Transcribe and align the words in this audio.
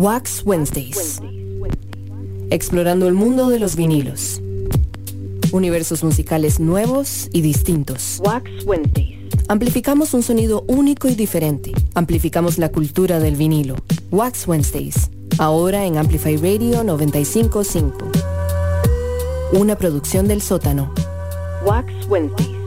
Wax 0.00 0.40
Wednesdays. 0.46 1.20
Explorando 2.48 3.06
el 3.06 3.12
mundo 3.12 3.50
de 3.50 3.58
los 3.58 3.76
vinilos. 3.76 4.40
Universos 5.52 6.02
musicales 6.02 6.58
nuevos 6.58 7.28
y 7.34 7.42
distintos. 7.42 8.18
Wax 8.24 8.64
Wednesdays. 8.64 9.18
Amplificamos 9.48 10.14
un 10.14 10.22
sonido 10.22 10.64
único 10.68 11.06
y 11.06 11.14
diferente. 11.14 11.72
Amplificamos 11.92 12.56
la 12.56 12.70
cultura 12.70 13.20
del 13.20 13.36
vinilo. 13.36 13.76
Wax 14.10 14.48
Wednesdays. 14.48 15.10
Ahora 15.36 15.84
en 15.84 15.98
Amplify 15.98 16.38
Radio 16.38 16.82
955. 16.82 17.98
Una 19.52 19.76
producción 19.76 20.26
del 20.26 20.40
sótano. 20.40 20.94
Wax 21.66 21.92
Wednesdays. 22.08 22.59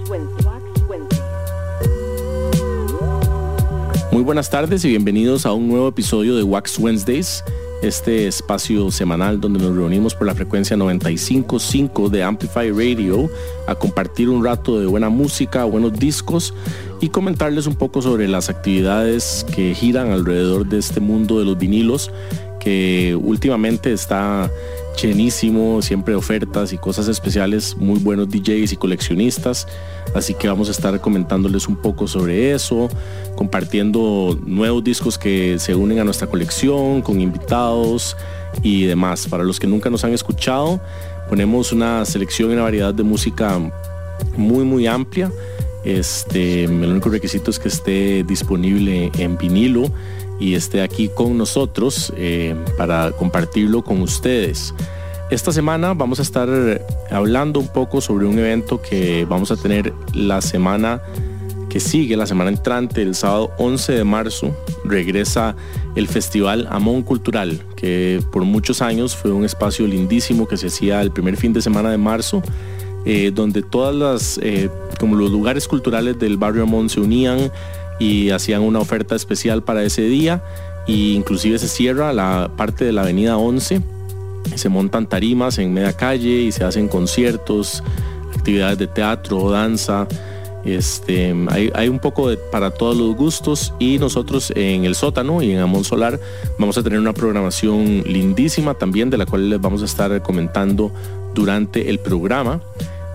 Muy 4.24 4.28
buenas 4.28 4.50
tardes 4.50 4.86
y 4.86 4.88
bienvenidos 4.88 5.46
a 5.46 5.52
un 5.52 5.68
nuevo 5.68 5.90
episodio 5.90 6.38
de 6.38 6.44
Wax 6.44 6.80
Wednesdays, 6.80 7.44
este 7.82 8.26
espacio 8.26 8.90
semanal 8.90 9.42
donde 9.42 9.60
nos 9.60 9.76
reunimos 9.76 10.16
por 10.16 10.26
la 10.26 10.34
frecuencia 10.34 10.78
95.5 10.78 12.08
de 12.08 12.24
Amplify 12.24 12.72
Radio 12.72 13.30
a 13.68 13.76
compartir 13.76 14.30
un 14.30 14.42
rato 14.42 14.80
de 14.80 14.86
buena 14.86 15.10
música, 15.10 15.66
buenos 15.66 16.00
discos 16.00 16.54
y 17.02 17.10
comentarles 17.10 17.68
un 17.68 17.76
poco 17.76 18.02
sobre 18.02 18.30
las 18.30 18.50
actividades 18.50 19.46
que 19.54 19.76
giran 19.76 20.14
alrededor 20.14 20.68
de 20.68 20.78
este 20.78 21.02
mundo 21.02 21.38
de 21.40 21.44
los 21.44 21.58
vinilos 21.58 22.10
que 22.62 23.20
últimamente 23.22 23.92
está 23.92 24.50
llenísimo, 25.02 25.82
siempre 25.82 26.16
ofertas 26.16 26.74
y 26.74 26.78
cosas 26.78 27.08
especiales, 27.08 27.76
muy 27.78 28.00
buenos 28.00 28.30
DJs 28.30 28.74
y 28.74 28.78
coleccionistas. 28.78 29.68
Así 30.14 30.34
que 30.34 30.48
vamos 30.48 30.68
a 30.68 30.72
estar 30.72 31.00
comentándoles 31.02 31.68
un 31.68 31.76
poco 31.76 32.08
sobre 32.08 32.54
eso, 32.54 32.90
compartiendo 33.36 34.38
nuevos 34.46 34.84
discos 34.84 35.18
que 35.18 35.58
se 35.60 35.76
unen 35.76 36.00
a 36.00 36.04
nuestra 36.04 36.28
colección, 36.28 37.02
con 37.02 37.20
invitados 37.22 38.16
y 38.62 38.86
demás. 38.86 39.28
Para 39.28 39.44
los 39.44 39.60
que 39.60 39.68
nunca 39.68 39.90
nos 39.90 40.04
han 40.04 40.14
escuchado, 40.14 40.80
ponemos 41.30 41.72
una 41.72 42.06
selección 42.06 42.52
y 42.52 42.54
una 42.54 42.64
variedad 42.64 42.94
de 42.94 43.04
música 43.04 43.60
muy 44.38 44.64
muy 44.64 44.88
amplia. 44.88 45.32
Este, 45.84 46.64
el 46.64 46.72
único 46.72 47.10
requisito 47.10 47.52
es 47.52 47.60
que 47.60 47.68
esté 47.68 48.24
disponible 48.24 49.12
en 49.18 49.38
vinilo 49.38 49.92
y 50.44 50.56
esté 50.56 50.82
aquí 50.82 51.08
con 51.08 51.38
nosotros 51.38 52.12
eh, 52.18 52.54
para 52.78 53.12
compartirlo 53.14 53.82
con 53.82 54.02
ustedes. 54.02 54.74
Esta 55.32 55.54
semana 55.54 55.94
vamos 55.94 56.20
a 56.20 56.22
estar 56.22 56.50
hablando 57.10 57.62
un 57.62 57.70
poco 57.70 58.02
sobre 58.02 58.26
un 58.26 58.38
evento 58.38 58.82
que 58.82 59.26
vamos 59.26 59.52
a 59.52 59.56
tener 59.56 59.94
la 60.14 60.42
semana 60.42 61.02
que 61.70 61.80
sigue, 61.80 62.18
la 62.18 62.28
semana 62.28 62.52
entrante, 62.52 63.02
el 63.02 63.16
sábado 63.16 63.52
11 63.58 63.94
de 63.94 64.04
marzo, 64.04 64.56
regresa 64.84 65.56
el 65.96 66.08
Festival 66.10 66.68
Amón 66.70 67.04
Cultural, 67.04 67.64
que 67.78 68.22
por 68.32 68.44
muchos 68.44 68.82
años 68.82 69.16
fue 69.16 69.32
un 69.32 69.46
espacio 69.46 69.88
lindísimo 69.88 70.46
que 70.46 70.58
se 70.58 70.68
hacía 70.68 71.02
el 71.02 71.12
primer 71.12 71.38
fin 71.38 71.54
de 71.54 71.62
semana 71.62 71.90
de 71.90 71.98
marzo, 71.98 72.44
eh, 73.06 73.32
donde 73.34 73.64
todas 73.64 73.96
las, 73.96 74.40
eh, 74.44 74.70
como 75.00 75.16
los 75.16 75.32
lugares 75.32 75.68
culturales 75.68 76.20
del 76.20 76.38
barrio 76.38 76.64
Amón 76.64 76.90
se 76.90 77.00
unían 77.00 77.52
y 78.00 78.32
hacían 78.32 78.62
una 78.62 78.80
oferta 78.80 79.16
especial 79.16 79.64
para 79.64 79.84
ese 79.84 80.04
día. 80.04 80.44
E 80.88 80.92
inclusive 80.92 81.58
se 81.60 81.68
cierra 81.68 82.12
la 82.14 82.52
parte 82.56 82.86
de 82.86 82.92
la 82.92 83.04
avenida 83.04 83.38
11 83.38 83.82
se 84.56 84.70
montan 84.70 85.08
tarimas 85.08 85.58
en 85.58 85.74
media 85.74 85.94
calle 85.94 86.42
y 86.42 86.52
se 86.52 86.64
hacen 86.64 86.88
conciertos 86.88 87.84
actividades 88.36 88.78
de 88.78 88.88
teatro 88.88 89.50
danza. 89.50 90.08
Este, 90.64 91.36
hay, 91.74 91.90
un 91.90 92.00
poco 92.00 92.30
de, 92.30 92.38
para 92.38 92.72
todos 92.72 92.96
los 92.96 93.16
gustos. 93.16 93.74
Y 93.80 93.98
nosotros 93.98 94.54
en 94.56 94.86
el 94.86 94.96
sótano 94.96 95.42
y 95.42 95.52
en 95.52 95.60
Amón 95.60 95.84
Solar 95.84 96.20
vamos 96.58 96.78
a 96.78 96.84
tener 96.84 97.00
una 97.00 97.14
programación 97.14 98.04
lindísima 98.06 98.74
también 98.76 99.10
de 99.10 99.18
la 99.18 99.26
cual 99.26 99.50
les 99.50 99.60
vamos 99.60 99.82
a 99.82 99.86
estar 99.86 100.22
comentando 100.22 100.92
durante 101.34 101.90
el 101.90 102.00
programa. 102.00 102.62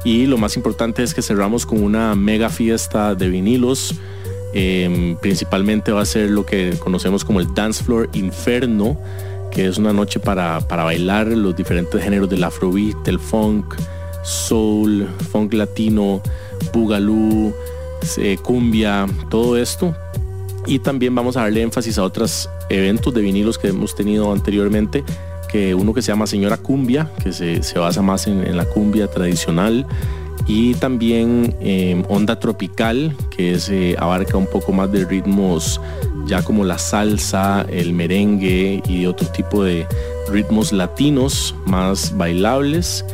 Y 0.05 0.27
lo 0.27 0.38
más 0.38 0.56
importante 0.56 1.03
es 1.03 1.15
que 1.15 1.22
cerramos 1.22 1.67
con 1.67 1.83
una 1.83 2.15
mega 2.15 2.50
fiesta 2.50 3.15
de 3.15 3.28
vinilos 3.28 3.94
Em, 4.54 5.16
principalmente 5.16 5.92
va 5.92 6.03
a 6.03 6.06
ser 6.06 6.31
lo 6.31 6.47
que 6.47 6.75
conocemos 6.78 7.25
como 7.25 7.41
el 7.41 7.53
Dance 7.54 7.84
Floor 7.84 8.09
Inferno, 8.14 8.97
que 9.50 9.66
es 9.66 9.76
una 9.78 9.92
noche 9.92 10.20
para, 10.20 10.59
bailar 10.60 11.28
los 11.28 11.54
diferentes 11.54 12.03
géneros 12.03 12.31
del 12.31 12.44
afrobeat, 12.44 13.06
el 13.08 13.19
funk, 13.19 13.75
soul, 14.22 15.06
funk 15.31 15.53
latino, 15.53 16.22
boogaloo, 16.72 17.53
eh, 18.16 18.38
cumbia, 18.42 19.06
todo 19.28 19.56
esto. 19.56 19.94
Y 20.66 20.78
también 20.78 21.14
vamos 21.14 21.37
a 21.37 21.42
darle 21.42 21.62
énfasis 21.62 21.98
a 21.98 22.03
otros 22.03 22.48
eventos 22.69 23.12
de 23.14 23.20
vinilos 23.20 23.58
que 23.58 23.69
hemos 23.69 23.94
tenido 23.94 24.32
anteriormente, 24.32 25.04
que 25.50 25.75
uno 25.75 25.94
que 25.94 26.03
se 26.03 26.12
llama 26.12 26.26
Señora 26.26 26.58
Cumbia, 26.58 27.10
que 27.22 27.32
se, 27.32 27.78
basa 27.78 28.03
más 28.03 28.26
en 28.26 28.56
la 28.56 28.66
cumbia 28.66 29.08
tradicional 29.08 29.87
y 30.48 30.75
también 30.75 31.54
eh, 31.60 32.03
Onda 32.09 32.41
Tropical, 32.41 33.14
que 33.31 33.53
es, 33.53 33.69
eh, 33.69 33.94
abarca 33.98 34.38
un 34.38 34.47
poco 34.47 34.72
más 34.72 34.91
de 34.91 35.04
ritmos 35.04 35.78
ya 36.26 36.42
como 36.42 36.64
la 36.64 36.78
salsa, 36.78 37.66
el 37.70 37.92
merengue 37.92 38.82
y 38.88 39.04
otro 39.04 39.28
tipo 39.28 39.62
de 39.62 39.87
ritmos 40.31 40.72
latinos 40.72 41.54
más 41.66 42.16
bailables. 42.16 43.04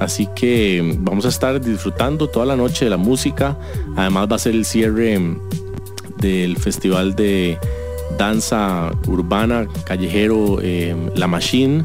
Así 0.00 0.28
que 0.34 0.96
vamos 0.98 1.24
a 1.26 1.28
estar 1.28 1.60
disfrutando 1.60 2.28
toda 2.28 2.44
la 2.44 2.56
noche 2.56 2.86
de 2.86 2.90
la 2.90 2.96
música. 2.96 3.56
Además 3.96 4.28
va 4.30 4.36
a 4.36 4.38
ser 4.40 4.56
el 4.56 4.64
cierre 4.64 5.20
del 6.18 6.56
festival 6.56 7.14
de 7.14 7.56
danza 8.18 8.90
urbana 9.06 9.68
callejero 9.84 10.58
eh, 10.60 10.94
La 11.14 11.28
Machine 11.28 11.84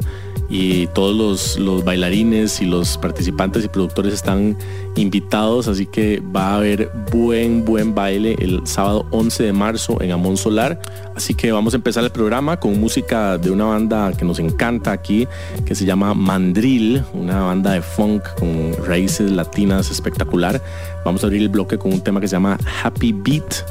y 0.49 0.87
todos 0.87 1.57
los, 1.57 1.83
bailarines 1.83 2.61
y 2.61 2.65
los 2.65 2.97
participantes 2.97 3.65
y 3.65 3.67
productores 3.67 4.13
están 4.13 4.57
invitados, 4.95 5.67
así 5.67 5.85
que 5.85 6.21
va 6.35 6.51
a 6.51 6.55
haber 6.57 6.89
buen, 7.11 7.65
buen 7.65 7.93
baile 7.93 8.35
el 8.39 8.65
sábado 8.65 9.05
11 9.11 9.43
de 9.43 9.53
marzo 9.53 10.01
en 10.01 10.11
Amón 10.11 10.37
Solar. 10.37 10.79
Así 11.15 11.33
que 11.33 11.51
vamos 11.51 11.73
a 11.73 11.77
empezar 11.77 12.03
el 12.03 12.11
programa 12.11 12.59
con 12.59 12.79
música 12.79 13.37
de 13.37 13.51
una 13.51 13.65
banda 13.65 14.11
que 14.13 14.25
nos 14.25 14.39
encanta 14.39 14.91
aquí, 14.91 15.27
que 15.65 15.75
se 15.75 15.85
llama 15.85 16.13
Mandril, 16.13 17.03
una 17.13 17.41
banda 17.41 17.71
de 17.71 17.81
funk 17.81 18.23
con 18.37 18.73
raíces 18.85 19.31
latinas 19.31 19.91
espectacular. 19.91 20.61
Vamos 21.05 21.23
a 21.23 21.27
abrir 21.27 21.41
el 21.41 21.49
bloque 21.49 21.77
con 21.77 21.93
un 21.93 22.01
tema 22.01 22.19
que 22.19 22.27
se 22.27 22.35
llama 22.35 22.57
Happy 22.83 23.13
Beat. 23.13 23.65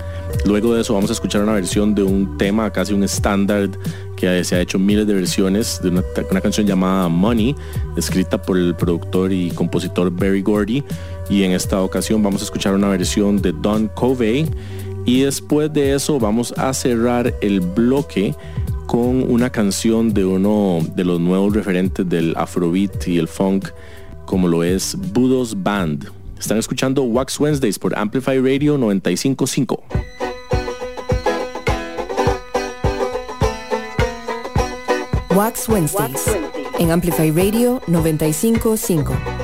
Luego 0.46 0.74
de 0.74 0.82
eso 0.82 0.94
vamos 0.94 1.10
a 1.10 1.12
escuchar 1.12 1.42
una 1.42 1.52
versión 1.52 1.94
de 1.94 2.02
un 2.02 2.36
tema, 2.38 2.70
casi 2.70 2.92
un 2.92 3.04
estándar 3.04 3.70
que 4.16 4.44
se 4.44 4.56
ha 4.56 4.60
hecho 4.60 4.78
miles 4.78 5.06
de 5.06 5.14
versiones 5.14 5.80
de 5.82 5.90
una, 5.90 6.40
canción 6.40 6.66
llamada 6.66 7.08
Money, 7.08 7.54
escrita 7.96 8.40
por 8.40 8.56
el 8.56 8.74
productor 8.74 9.32
y 9.32 9.50
compositor 9.50 10.10
Barry 10.10 10.42
Gordy. 10.42 10.82
Y 11.28 11.42
en 11.42 11.52
esta 11.52 11.82
ocasión 11.82 12.22
vamos 12.22 12.42
a 12.42 12.44
escuchar 12.44 12.74
una 12.74 12.88
versión 12.88 13.40
de 13.40 13.52
Don 13.52 13.88
Covey. 13.88 14.48
Y 15.06 15.20
después 15.20 15.72
de 15.72 15.94
eso 15.94 16.18
vamos 16.18 16.52
a 16.56 16.72
cerrar 16.72 17.34
el 17.40 17.60
bloque 17.60 18.34
con 18.86 19.30
una 19.30 19.50
canción 19.50 20.12
de 20.12 20.24
uno 20.24 20.80
de 20.94 21.04
los 21.04 21.20
nuevos 21.20 21.54
referentes 21.54 22.08
del 22.08 22.34
afrobeat 22.36 23.08
y 23.08 23.18
el 23.18 23.28
funk, 23.28 23.68
como 24.24 24.48
lo 24.48 24.62
es 24.62 24.96
Budos 25.12 25.62
Band. 25.62 26.10
Están 26.38 26.58
escuchando 26.58 27.02
Wax 27.02 27.40
Wednesdays 27.40 27.78
por 27.78 27.98
Amplify 27.98 28.38
Radio 28.38 28.76
955. 28.78 29.82
Wax 35.34 35.68
Wednesdays 35.68 36.26
en 36.78 36.90
Amplify 36.90 37.30
Radio 37.30 37.80
955. 37.86 39.43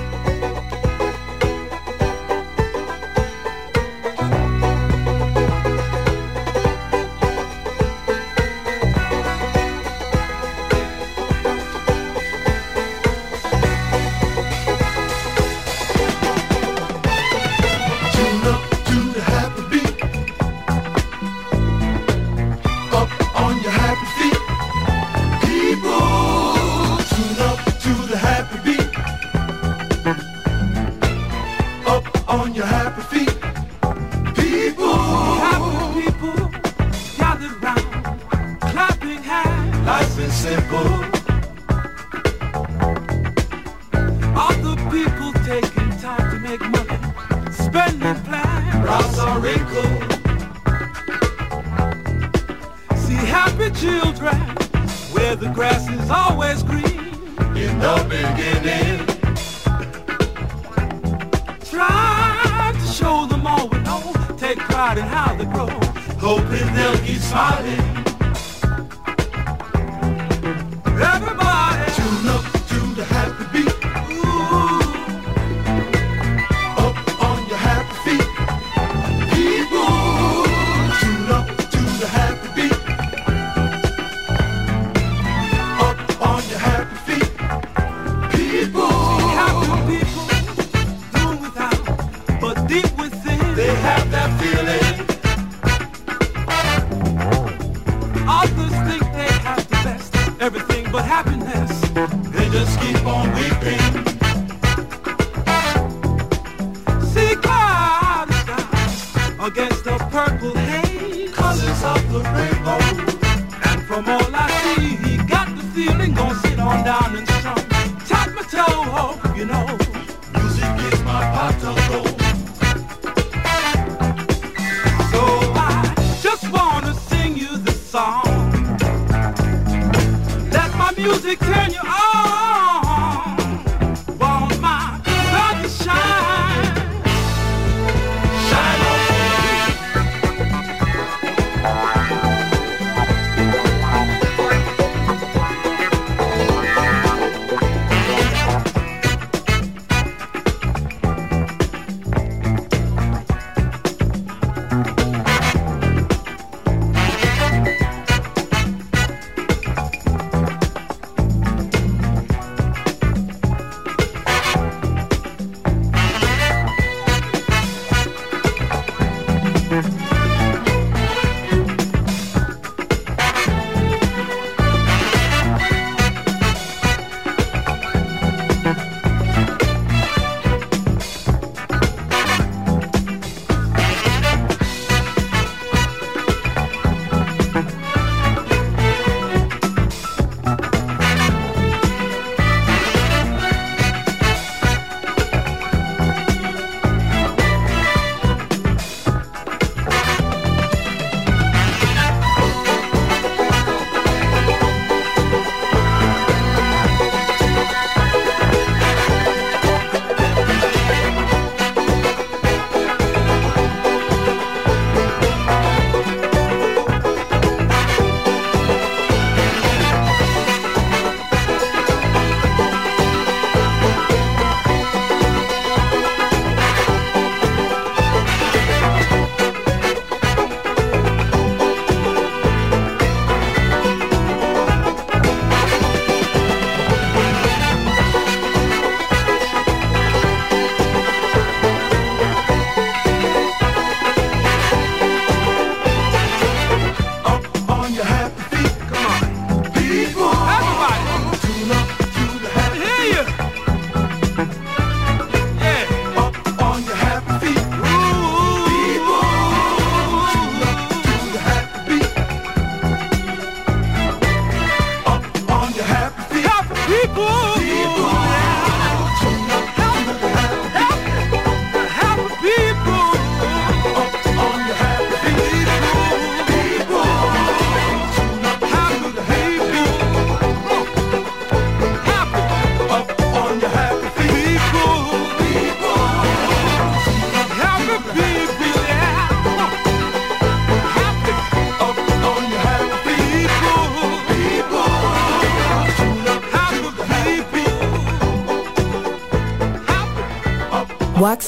promote. 113.91 114.30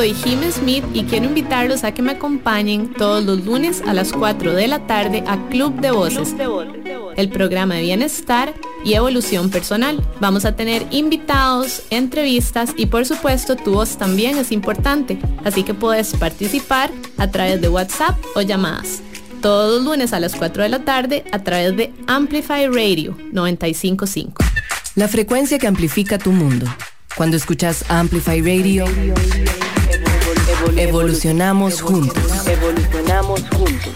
Soy 0.00 0.14
Jim 0.14 0.40
Smith 0.50 0.84
y 0.94 1.04
quiero 1.04 1.26
invitarlos 1.26 1.84
a 1.84 1.92
que 1.92 2.00
me 2.00 2.12
acompañen 2.12 2.94
todos 2.94 3.22
los 3.22 3.44
lunes 3.44 3.82
a 3.86 3.92
las 3.92 4.12
4 4.12 4.54
de 4.54 4.66
la 4.66 4.86
tarde 4.86 5.22
a 5.26 5.36
Club 5.50 5.78
de 5.78 5.90
Voces, 5.90 6.34
el 7.16 7.28
programa 7.28 7.74
de 7.74 7.82
bienestar 7.82 8.54
y 8.82 8.94
evolución 8.94 9.50
personal. 9.50 10.02
Vamos 10.18 10.46
a 10.46 10.56
tener 10.56 10.86
invitados, 10.90 11.82
entrevistas 11.90 12.70
y 12.78 12.86
por 12.86 13.04
supuesto 13.04 13.56
tu 13.56 13.74
voz 13.74 13.98
también 13.98 14.38
es 14.38 14.52
importante, 14.52 15.18
así 15.44 15.64
que 15.64 15.74
puedes 15.74 16.14
participar 16.14 16.90
a 17.18 17.30
través 17.30 17.60
de 17.60 17.68
WhatsApp 17.68 18.16
o 18.34 18.40
llamadas. 18.40 19.02
Todos 19.42 19.82
los 19.82 19.84
lunes 19.84 20.14
a 20.14 20.20
las 20.20 20.34
4 20.34 20.62
de 20.62 20.68
la 20.70 20.78
tarde 20.78 21.24
a 21.30 21.40
través 21.40 21.76
de 21.76 21.92
Amplify 22.06 22.68
Radio 22.68 23.18
955. 23.32 24.42
La 24.94 25.08
frecuencia 25.08 25.58
que 25.58 25.66
amplifica 25.66 26.16
tu 26.16 26.32
mundo. 26.32 26.64
Cuando 27.16 27.36
escuchas 27.36 27.84
Amplify 27.90 28.40
Radio, 28.40 28.86
evolucionamos 30.76 31.80
juntos. 31.80 32.46
Evolucionamos 32.46 33.40
juntos. 33.50 33.92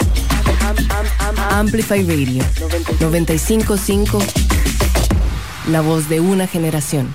Amplify 1.50 2.02
Radio 2.02 2.42
955, 3.00 4.18
la 5.70 5.80
voz 5.80 6.08
de 6.08 6.20
una 6.20 6.46
generación. 6.46 7.14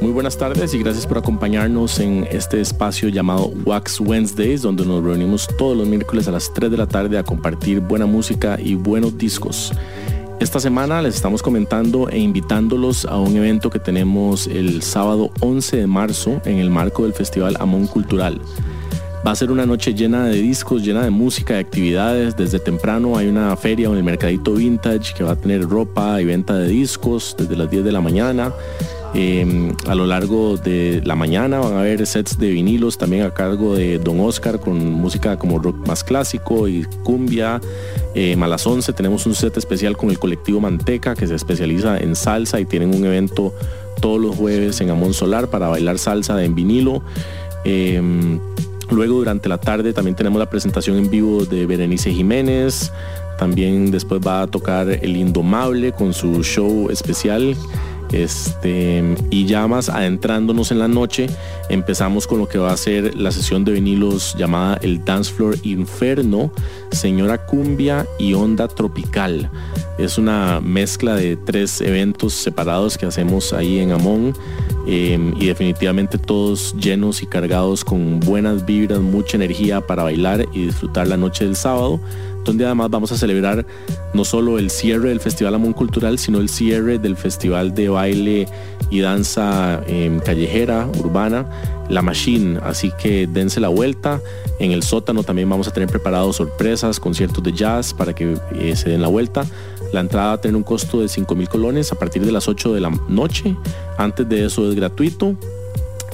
Muy 0.00 0.12
buenas 0.12 0.36
tardes 0.36 0.74
y 0.74 0.78
gracias 0.78 1.06
por 1.06 1.18
acompañarnos 1.18 1.98
en 1.98 2.26
este 2.30 2.60
espacio 2.60 3.08
llamado 3.08 3.50
Wax 3.64 4.00
Wednesdays, 4.00 4.62
donde 4.62 4.84
nos 4.84 5.02
reunimos 5.02 5.48
todos 5.56 5.76
los 5.76 5.88
miércoles 5.88 6.28
a 6.28 6.30
las 6.30 6.52
3 6.52 6.70
de 6.70 6.76
la 6.76 6.86
tarde 6.86 7.18
a 7.18 7.24
compartir 7.24 7.80
buena 7.80 8.06
música 8.06 8.58
y 8.60 8.74
buenos 8.74 9.16
discos. 9.16 9.72
Esta 10.44 10.60
semana 10.60 11.00
les 11.00 11.14
estamos 11.14 11.42
comentando 11.42 12.10
e 12.10 12.18
invitándolos 12.18 13.06
a 13.06 13.16
un 13.16 13.34
evento 13.34 13.70
que 13.70 13.78
tenemos 13.78 14.46
el 14.46 14.82
sábado 14.82 15.30
11 15.40 15.78
de 15.78 15.86
marzo 15.86 16.42
en 16.44 16.58
el 16.58 16.68
marco 16.68 17.04
del 17.04 17.14
Festival 17.14 17.56
Amón 17.60 17.86
Cultural. 17.86 18.38
Va 19.26 19.30
a 19.30 19.36
ser 19.36 19.50
una 19.50 19.64
noche 19.64 19.94
llena 19.94 20.26
de 20.26 20.36
discos, 20.36 20.82
llena 20.82 21.02
de 21.02 21.08
música, 21.08 21.54
de 21.54 21.60
actividades. 21.60 22.36
Desde 22.36 22.58
temprano 22.58 23.16
hay 23.16 23.28
una 23.28 23.56
feria 23.56 23.88
en 23.88 23.96
el 23.96 24.04
mercadito 24.04 24.52
vintage 24.52 25.14
que 25.14 25.24
va 25.24 25.32
a 25.32 25.36
tener 25.36 25.66
ropa 25.66 26.20
y 26.20 26.26
venta 26.26 26.58
de 26.58 26.68
discos 26.68 27.34
desde 27.38 27.56
las 27.56 27.70
10 27.70 27.82
de 27.82 27.92
la 27.92 28.02
mañana. 28.02 28.52
Em, 29.16 29.72
a 29.86 29.94
lo 29.94 30.06
largo 30.06 30.56
de 30.56 31.00
la 31.04 31.14
mañana 31.14 31.60
van 31.60 31.74
a 31.74 31.80
haber 31.80 32.04
sets 32.04 32.36
de 32.36 32.50
vinilos 32.50 32.98
también 32.98 33.22
a 33.22 33.32
cargo 33.32 33.76
de 33.76 33.98
Don 34.00 34.18
Oscar 34.18 34.58
con 34.58 34.76
música 34.90 35.38
como 35.38 35.60
rock 35.60 35.86
más 35.86 36.02
clásico 36.02 36.66
y 36.66 36.84
cumbia. 37.04 37.60
Eh, 38.16 38.36
a 38.38 38.48
las 38.48 38.66
11 38.66 38.92
tenemos 38.92 39.24
un 39.26 39.36
set 39.36 39.56
especial 39.56 39.96
con 39.96 40.10
el 40.10 40.18
colectivo 40.18 40.58
Manteca 40.58 41.14
que 41.14 41.28
se 41.28 41.36
especializa 41.36 41.96
en 41.98 42.16
salsa 42.16 42.58
y 42.58 42.64
tienen 42.64 42.92
un 42.92 43.04
evento 43.04 43.54
todos 44.00 44.20
los 44.20 44.34
jueves 44.34 44.80
en 44.80 44.90
Amón 44.90 45.14
Solar 45.14 45.48
para 45.48 45.68
bailar 45.68 45.98
salsa 45.98 46.42
en 46.42 46.56
vinilo. 46.56 47.00
Em, 47.64 48.40
luego 48.90 49.18
durante 49.18 49.48
la 49.48 49.58
tarde 49.58 49.92
también 49.92 50.16
tenemos 50.16 50.40
la 50.40 50.50
presentación 50.50 50.96
en 50.96 51.08
vivo 51.08 51.44
de 51.44 51.66
Berenice 51.66 52.12
Jiménez. 52.12 52.90
También 53.38 53.92
después 53.92 54.20
va 54.26 54.42
a 54.42 54.46
tocar 54.48 54.88
El 54.88 55.16
Indomable 55.16 55.92
con 55.92 56.12
su 56.12 56.42
show 56.42 56.90
especial 56.90 57.56
este, 58.14 59.02
y 59.30 59.46
ya 59.46 59.66
más 59.66 59.88
adentrándonos 59.88 60.70
en 60.70 60.78
la 60.78 60.86
noche, 60.86 61.26
empezamos 61.68 62.28
con 62.28 62.38
lo 62.38 62.48
que 62.48 62.58
va 62.58 62.70
a 62.70 62.76
ser 62.76 63.16
la 63.16 63.32
sesión 63.32 63.64
de 63.64 63.72
vinilos 63.72 64.36
llamada 64.38 64.78
el 64.82 65.04
Dance 65.04 65.32
Floor 65.32 65.56
Inferno, 65.64 66.52
Señora 66.92 67.44
Cumbia 67.44 68.06
y 68.18 68.34
Onda 68.34 68.68
Tropical. 68.68 69.50
Es 69.98 70.16
una 70.16 70.60
mezcla 70.60 71.16
de 71.16 71.36
tres 71.36 71.80
eventos 71.80 72.34
separados 72.34 72.96
que 72.96 73.06
hacemos 73.06 73.52
ahí 73.52 73.80
en 73.80 73.90
Amón 73.90 74.34
em, 74.86 75.34
y 75.40 75.46
definitivamente 75.46 76.16
todos 76.16 76.74
llenos 76.76 77.22
y 77.22 77.26
cargados 77.26 77.84
con 77.84 78.20
buenas 78.20 78.64
vibras, 78.64 79.00
mucha 79.00 79.36
energía 79.36 79.80
para 79.80 80.04
bailar 80.04 80.46
y 80.52 80.66
disfrutar 80.66 81.08
la 81.08 81.16
noche 81.16 81.44
del 81.44 81.56
sábado 81.56 82.00
donde 82.44 82.64
además 82.64 82.90
vamos 82.90 83.12
a 83.12 83.16
celebrar 83.16 83.66
no 84.12 84.24
solo 84.24 84.58
el 84.58 84.70
cierre 84.70 85.08
del 85.08 85.20
Festival 85.20 85.54
Amón 85.54 85.72
Cultural, 85.72 86.18
sino 86.18 86.38
el 86.38 86.48
cierre 86.48 86.98
del 86.98 87.16
Festival 87.16 87.74
de 87.74 87.88
Baile 87.88 88.48
y 88.90 89.00
Danza 89.00 89.82
em, 89.86 90.20
Callejera, 90.20 90.86
Urbana, 90.98 91.46
La 91.88 92.02
Machine. 92.02 92.60
Así 92.62 92.92
que 93.00 93.26
dense 93.26 93.60
la 93.60 93.68
vuelta. 93.68 94.20
En 94.58 94.72
el 94.72 94.82
sótano 94.82 95.22
también 95.22 95.48
vamos 95.48 95.68
a 95.68 95.72
tener 95.72 95.88
preparados 95.88 96.36
sorpresas, 96.36 97.00
conciertos 97.00 97.42
de 97.42 97.52
jazz 97.52 97.94
para 97.94 98.14
que 98.14 98.38
eh, 98.54 98.76
se 98.76 98.90
den 98.90 99.02
la 99.02 99.08
vuelta. 99.08 99.44
La 99.92 100.00
entrada 100.00 100.28
va 100.28 100.32
a 100.34 100.40
tener 100.40 100.56
un 100.56 100.64
costo 100.64 101.00
de 101.00 101.08
5 101.08 101.34
mil 101.34 101.48
colones 101.48 101.92
a 101.92 101.94
partir 101.96 102.24
de 102.24 102.32
las 102.32 102.48
8 102.48 102.74
de 102.74 102.80
la 102.80 102.90
noche. 103.08 103.56
Antes 103.96 104.28
de 104.28 104.44
eso 104.44 104.68
es 104.68 104.74
gratuito. 104.74 105.36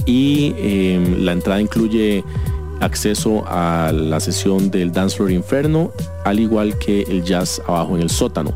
Y 0.05 0.53
em, 0.57 1.23
la 1.23 1.33
entrada 1.33 1.61
incluye 1.61 2.23
acceso 2.81 3.43
a 3.47 3.91
la 3.93 4.19
sesión 4.19 4.69
del 4.69 4.91
Dance 4.91 5.15
Floor 5.15 5.31
Inferno, 5.31 5.91
al 6.25 6.39
igual 6.39 6.77
que 6.77 7.03
el 7.03 7.23
jazz 7.23 7.61
abajo 7.65 7.95
en 7.95 8.01
el 8.01 8.09
sótano. 8.09 8.53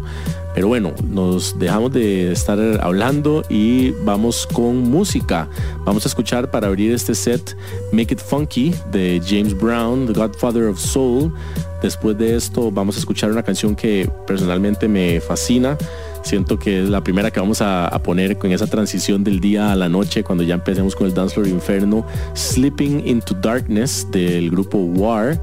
Pero 0.56 0.70
bueno, 0.70 0.94
nos 1.04 1.60
dejamos 1.60 1.92
de 1.92 2.32
estar 2.32 2.58
hablando 2.82 3.44
y 3.50 3.92
vamos 4.06 4.48
con 4.48 4.90
música. 4.90 5.50
Vamos 5.84 6.06
a 6.06 6.08
escuchar 6.08 6.50
para 6.50 6.68
abrir 6.68 6.94
este 6.94 7.14
set 7.14 7.58
Make 7.92 8.14
It 8.14 8.20
Funky 8.22 8.74
de 8.90 9.22
James 9.28 9.54
Brown, 9.58 10.08
The 10.08 10.14
Godfather 10.14 10.64
of 10.68 10.80
Soul. 10.80 11.34
Después 11.82 12.18
de 12.18 12.38
esto 12.38 12.72
vamos 12.72 12.96
a 12.96 13.00
escuchar 13.00 13.32
una 13.32 13.44
canción 13.44 13.76
que 13.76 14.10
personalmente 14.26 14.88
me 14.88 15.20
fascina 15.20 15.78
siento 16.26 16.58
que 16.58 16.84
es 16.84 16.90
la 16.90 17.04
primera 17.04 17.32
que 17.32 17.40
vamos 17.40 17.62
a, 17.62 17.90
poner 18.04 18.38
con 18.38 18.52
esa 18.52 18.68
transición 18.68 19.24
del 19.24 19.40
día 19.40 19.72
a 19.72 19.76
la 19.76 19.88
noche 19.88 20.24
cuando 20.24 20.44
ya 20.44 20.56
empecemos 20.56 20.96
con 20.96 21.08
el 21.08 21.14
Dance 21.14 21.36
Floor 21.36 21.48
Inferno, 21.48 22.06
Slipping 22.36 23.08
into 23.08 23.34
Darkness 23.36 24.08
del 24.12 24.50
grupo 24.52 24.78
War. 24.78 25.42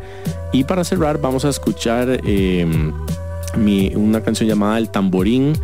Y 0.53 0.64
para 0.64 0.85
cerrar 0.85 1.21
vamos 1.21 1.45
a 1.45 1.49
escuchar 1.49 2.21
em, 2.25 2.92
una 3.95 4.21
canción 4.23 4.49
llamada 4.49 4.79
El 4.79 4.90
Tamborín 4.90 5.55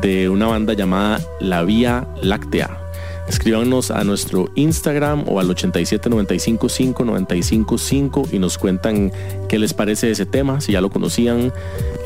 de 0.00 0.28
una 0.28 0.46
banda 0.46 0.74
llamada 0.74 1.20
La 1.40 1.64
Vía 1.64 2.06
Láctea. 2.22 2.87
Escríbanos 3.28 3.90
a 3.90 4.04
nuestro 4.04 4.50
Instagram 4.54 5.24
o 5.28 5.40
al 5.40 5.50
87955 5.50 8.28
y 8.32 8.38
nos 8.38 8.56
cuentan 8.56 9.12
qué 9.48 9.58
les 9.58 9.74
parece 9.74 10.10
ese 10.10 10.26
tema, 10.26 10.60
si 10.60 10.72
ya 10.72 10.80
lo 10.80 10.90
conocían, 10.90 11.52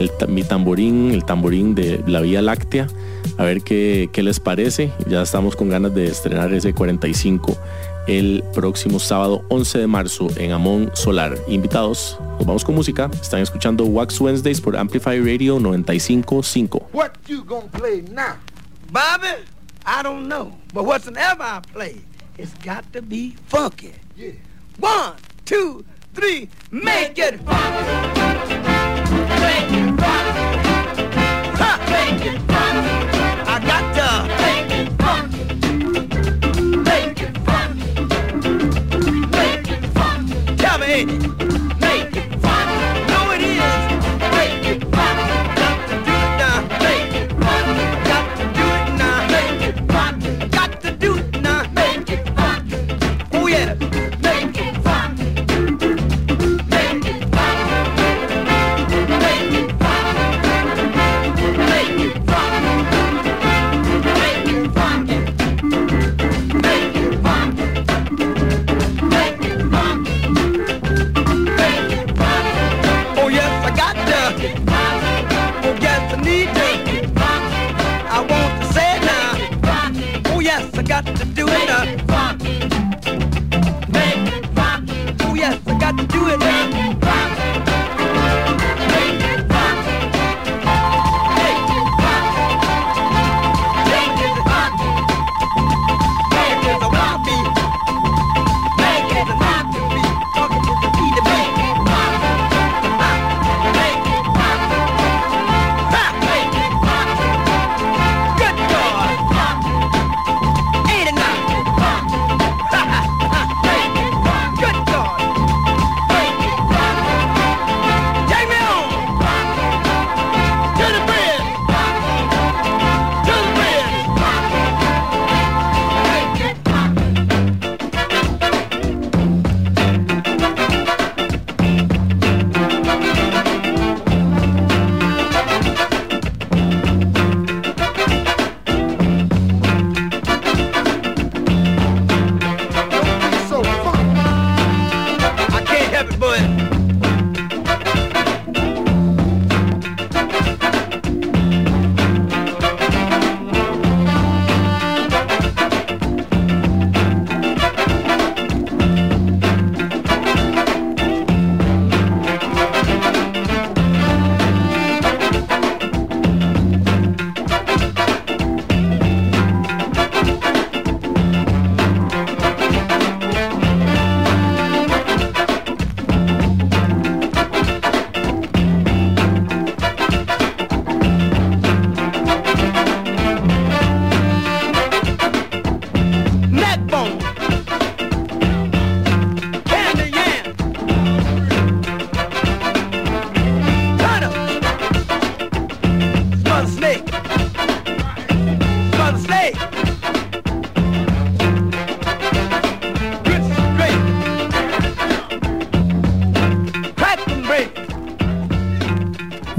el, 0.00 0.11
mi 0.28 0.42
tamborín, 0.42 1.12
el 1.12 1.24
tamborín 1.24 1.74
de 1.74 2.02
la 2.06 2.20
Vía 2.20 2.42
Láctea, 2.42 2.88
a 3.38 3.44
ver 3.44 3.62
qué, 3.62 4.11
qué 4.12 4.22
les 4.22 4.40
parece. 4.40 4.92
Ya 5.08 5.22
estamos 5.22 5.56
con 5.56 5.68
ganas 5.68 5.94
de 5.94 6.06
estrenar 6.06 6.52
ese 6.52 6.74
45 6.74 7.56
el 8.06 8.42
próximo 8.52 8.98
sábado 8.98 9.44
11 9.48 9.78
de 9.78 9.87
marzo 9.87 10.28
en 10.37 10.52
Amón 10.52 10.90
Solar. 10.94 11.37
Invitados, 11.48 12.18
nos 12.38 12.46
vamos 12.46 12.64
con 12.64 12.74
música. 12.74 13.11
Están 13.20 13.40
escuchando 13.40 13.85
Wax 13.85 14.20
Wednesdays 14.20 14.61
por 14.61 14.76
Amplify 14.76 15.18
Radio 15.20 15.61
955. 15.61 16.88
What 16.92 17.12
you 17.28 17.44
gonna 17.44 17.70
play 17.70 18.02
now? 18.11 18.37
Bobby? 18.90 19.51
I 19.85 20.03
don't 20.03 20.29
know. 20.29 20.57
But 20.73 20.85
whatsoever 20.85 21.42
I 21.42 21.61
play, 21.73 22.01
it's 22.38 22.55
got 22.55 22.90
to 22.92 23.03
be 23.03 23.37
funky. 23.47 23.95
Yeah. 24.16 24.33
One, 24.79 25.14
two, 25.45 25.85
three, 26.14 26.49
make 26.71 27.18
it 27.18 27.40
funky. 27.40 28.12
Make 29.40 29.73
it 29.73 30.01
funky. 30.01 31.16
Ha! 31.59 31.87
Make 31.90 32.27
it 32.27 32.38
funky. 32.38 32.51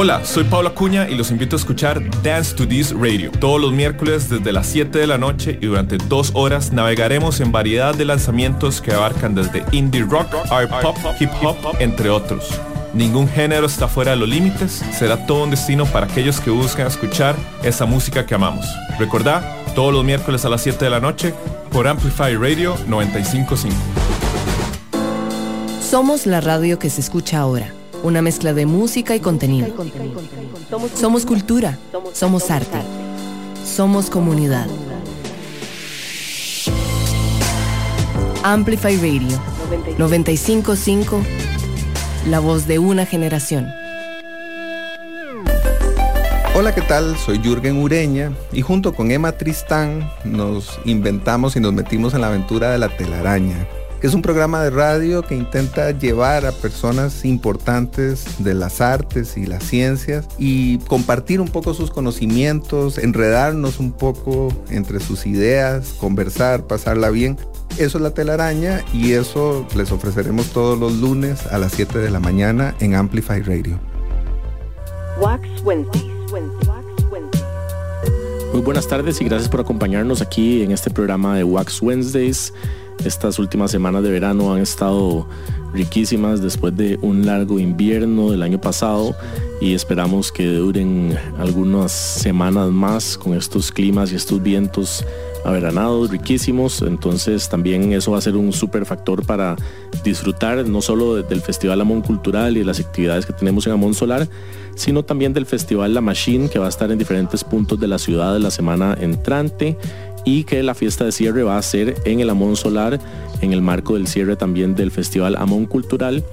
Hola, 0.00 0.24
soy 0.24 0.44
Pablo 0.44 0.68
Acuña 0.68 1.08
y 1.08 1.16
los 1.16 1.32
invito 1.32 1.56
a 1.56 1.58
escuchar 1.58 2.00
Dance 2.22 2.54
to 2.54 2.68
This 2.68 2.92
Radio. 2.92 3.32
Todos 3.32 3.60
los 3.60 3.72
miércoles 3.72 4.30
desde 4.30 4.52
las 4.52 4.68
7 4.68 4.96
de 4.96 5.08
la 5.08 5.18
noche 5.18 5.58
y 5.60 5.66
durante 5.66 5.98
dos 5.98 6.30
horas 6.34 6.72
navegaremos 6.72 7.40
en 7.40 7.50
variedad 7.50 7.96
de 7.96 8.04
lanzamientos 8.04 8.80
que 8.80 8.92
abarcan 8.92 9.34
desde 9.34 9.64
indie 9.72 10.04
rock, 10.08 10.32
art 10.52 10.70
pop, 10.82 10.96
hip 11.18 11.30
hop, 11.42 11.56
entre 11.80 12.10
otros. 12.10 12.48
Ningún 12.94 13.28
género 13.28 13.66
está 13.66 13.88
fuera 13.88 14.12
de 14.12 14.18
los 14.18 14.28
límites, 14.28 14.84
será 14.96 15.26
todo 15.26 15.42
un 15.42 15.50
destino 15.50 15.84
para 15.84 16.06
aquellos 16.06 16.40
que 16.40 16.50
buscan 16.50 16.86
escuchar 16.86 17.34
esa 17.64 17.84
música 17.84 18.24
que 18.24 18.36
amamos. 18.36 18.66
Recordá, 19.00 19.64
todos 19.74 19.92
los 19.92 20.04
miércoles 20.04 20.44
a 20.44 20.48
las 20.48 20.62
7 20.62 20.84
de 20.84 20.90
la 20.92 21.00
noche 21.00 21.34
por 21.72 21.88
Amplify 21.88 22.36
Radio 22.36 22.76
955. 22.86 23.76
Somos 25.82 26.24
la 26.24 26.40
radio 26.40 26.78
que 26.78 26.88
se 26.88 27.00
escucha 27.00 27.40
ahora 27.40 27.72
una 28.02 28.22
mezcla 28.22 28.52
de 28.52 28.66
música 28.66 29.14
y 29.14 29.20
contenido. 29.20 29.68
Somos 30.94 31.26
cultura, 31.26 31.78
somos 32.12 32.50
arte, 32.50 32.78
somos 33.64 34.10
comunidad. 34.10 34.66
Amplify 38.42 38.96
Radio. 38.96 39.38
955, 39.98 41.20
la 42.30 42.40
voz 42.40 42.66
de 42.66 42.78
una 42.78 43.04
generación. 43.04 43.68
Hola, 46.56 46.74
¿qué 46.74 46.80
tal? 46.80 47.16
Soy 47.18 47.38
Jürgen 47.38 47.82
Ureña 47.82 48.32
y 48.52 48.62
junto 48.62 48.94
con 48.94 49.10
Emma 49.10 49.32
Tristán 49.32 50.10
nos 50.24 50.80
inventamos 50.84 51.54
y 51.56 51.60
nos 51.60 51.72
metimos 51.72 52.14
en 52.14 52.22
la 52.22 52.28
aventura 52.28 52.70
de 52.70 52.78
la 52.78 52.88
telaraña 52.88 53.68
que 54.00 54.06
es 54.06 54.14
un 54.14 54.22
programa 54.22 54.62
de 54.62 54.70
radio 54.70 55.22
que 55.22 55.34
intenta 55.34 55.90
llevar 55.90 56.46
a 56.46 56.52
personas 56.52 57.24
importantes 57.24 58.24
de 58.38 58.54
las 58.54 58.80
artes 58.80 59.36
y 59.36 59.46
las 59.46 59.64
ciencias 59.64 60.28
y 60.38 60.78
compartir 60.78 61.40
un 61.40 61.48
poco 61.48 61.74
sus 61.74 61.90
conocimientos, 61.90 62.98
enredarnos 62.98 63.80
un 63.80 63.92
poco 63.92 64.48
entre 64.70 65.00
sus 65.00 65.26
ideas, 65.26 65.94
conversar, 65.98 66.64
pasarla 66.66 67.10
bien. 67.10 67.36
Eso 67.78 67.98
es 67.98 68.02
la 68.02 68.10
telaraña 68.10 68.84
y 68.92 69.12
eso 69.12 69.66
les 69.76 69.92
ofreceremos 69.92 70.46
todos 70.52 70.78
los 70.78 70.94
lunes 70.94 71.46
a 71.46 71.58
las 71.58 71.72
7 71.72 71.98
de 71.98 72.10
la 72.10 72.20
mañana 72.20 72.74
en 72.80 72.94
Amplify 72.94 73.42
Radio. 73.42 73.78
Wax 75.20 75.42
Wednesdays. 75.64 76.08
Muy 78.52 78.62
buenas 78.62 78.88
tardes 78.88 79.20
y 79.20 79.24
gracias 79.24 79.48
por 79.48 79.60
acompañarnos 79.60 80.20
aquí 80.20 80.62
en 80.62 80.72
este 80.72 80.90
programa 80.90 81.36
de 81.36 81.44
Wax 81.44 81.82
Wednesdays. 81.82 82.52
Estas 83.04 83.38
últimas 83.38 83.70
semanas 83.70 84.02
de 84.02 84.10
verano 84.10 84.52
han 84.52 84.60
estado 84.60 85.26
riquísimas 85.72 86.42
después 86.42 86.76
de 86.76 86.98
un 87.02 87.26
largo 87.26 87.58
invierno 87.58 88.30
del 88.30 88.42
año 88.42 88.60
pasado 88.60 89.14
y 89.60 89.74
esperamos 89.74 90.32
que 90.32 90.46
duren 90.46 91.16
algunas 91.38 91.92
semanas 91.92 92.70
más 92.70 93.18
con 93.18 93.34
estos 93.34 93.70
climas 93.70 94.12
y 94.12 94.16
estos 94.16 94.42
vientos 94.42 95.04
averanados 95.44 96.10
riquísimos. 96.10 96.82
Entonces 96.82 97.48
también 97.48 97.92
eso 97.92 98.12
va 98.12 98.18
a 98.18 98.22
ser 98.22 98.36
un 98.36 98.52
super 98.52 98.86
factor 98.86 99.24
para 99.26 99.56
disfrutar 100.04 100.66
no 100.66 100.80
solo 100.80 101.16
del 101.16 101.40
Festival 101.40 101.80
Amón 101.80 102.02
Cultural 102.02 102.56
y 102.56 102.64
las 102.64 102.80
actividades 102.80 103.26
que 103.26 103.32
tenemos 103.32 103.66
en 103.66 103.72
Amón 103.74 103.94
Solar, 103.94 104.28
sino 104.74 105.04
también 105.04 105.32
del 105.32 105.46
Festival 105.46 105.94
La 105.94 106.00
Machine 106.00 106.48
que 106.48 106.58
va 106.58 106.66
a 106.66 106.68
estar 106.68 106.90
en 106.90 106.98
diferentes 106.98 107.44
puntos 107.44 107.80
de 107.80 107.88
la 107.88 107.98
ciudad 107.98 108.32
de 108.32 108.40
la 108.40 108.50
semana 108.50 108.96
entrante 109.00 109.76
y 110.24 110.44
que 110.44 110.62
la 110.62 110.74
fiesta 110.74 111.04
de 111.04 111.12
cierre 111.12 111.42
va 111.42 111.58
a 111.58 111.62
ser 111.62 111.96
en 112.04 112.20
el 112.20 112.30
Amón 112.30 112.56
Solar, 112.56 112.98
en 113.40 113.52
el 113.52 113.62
marco 113.62 113.94
del 113.94 114.06
cierre 114.06 114.36
también 114.36 114.74
del 114.74 114.90
Festival 114.90 115.36
Amón 115.36 115.66
Cultural, 115.66 116.24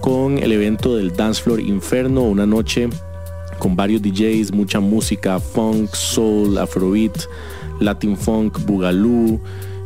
con 0.00 0.38
el 0.38 0.52
evento 0.52 0.96
del 0.96 1.14
Dance 1.14 1.42
Floor 1.42 1.60
Inferno, 1.60 2.22
una 2.22 2.46
noche 2.46 2.88
con 3.58 3.76
varios 3.76 4.02
DJs, 4.02 4.52
mucha 4.52 4.80
música, 4.80 5.40
funk, 5.40 5.92
soul, 5.92 6.58
afrobeat, 6.58 7.24
latin 7.80 8.16
funk, 8.16 8.58
bugalú, 8.64 9.40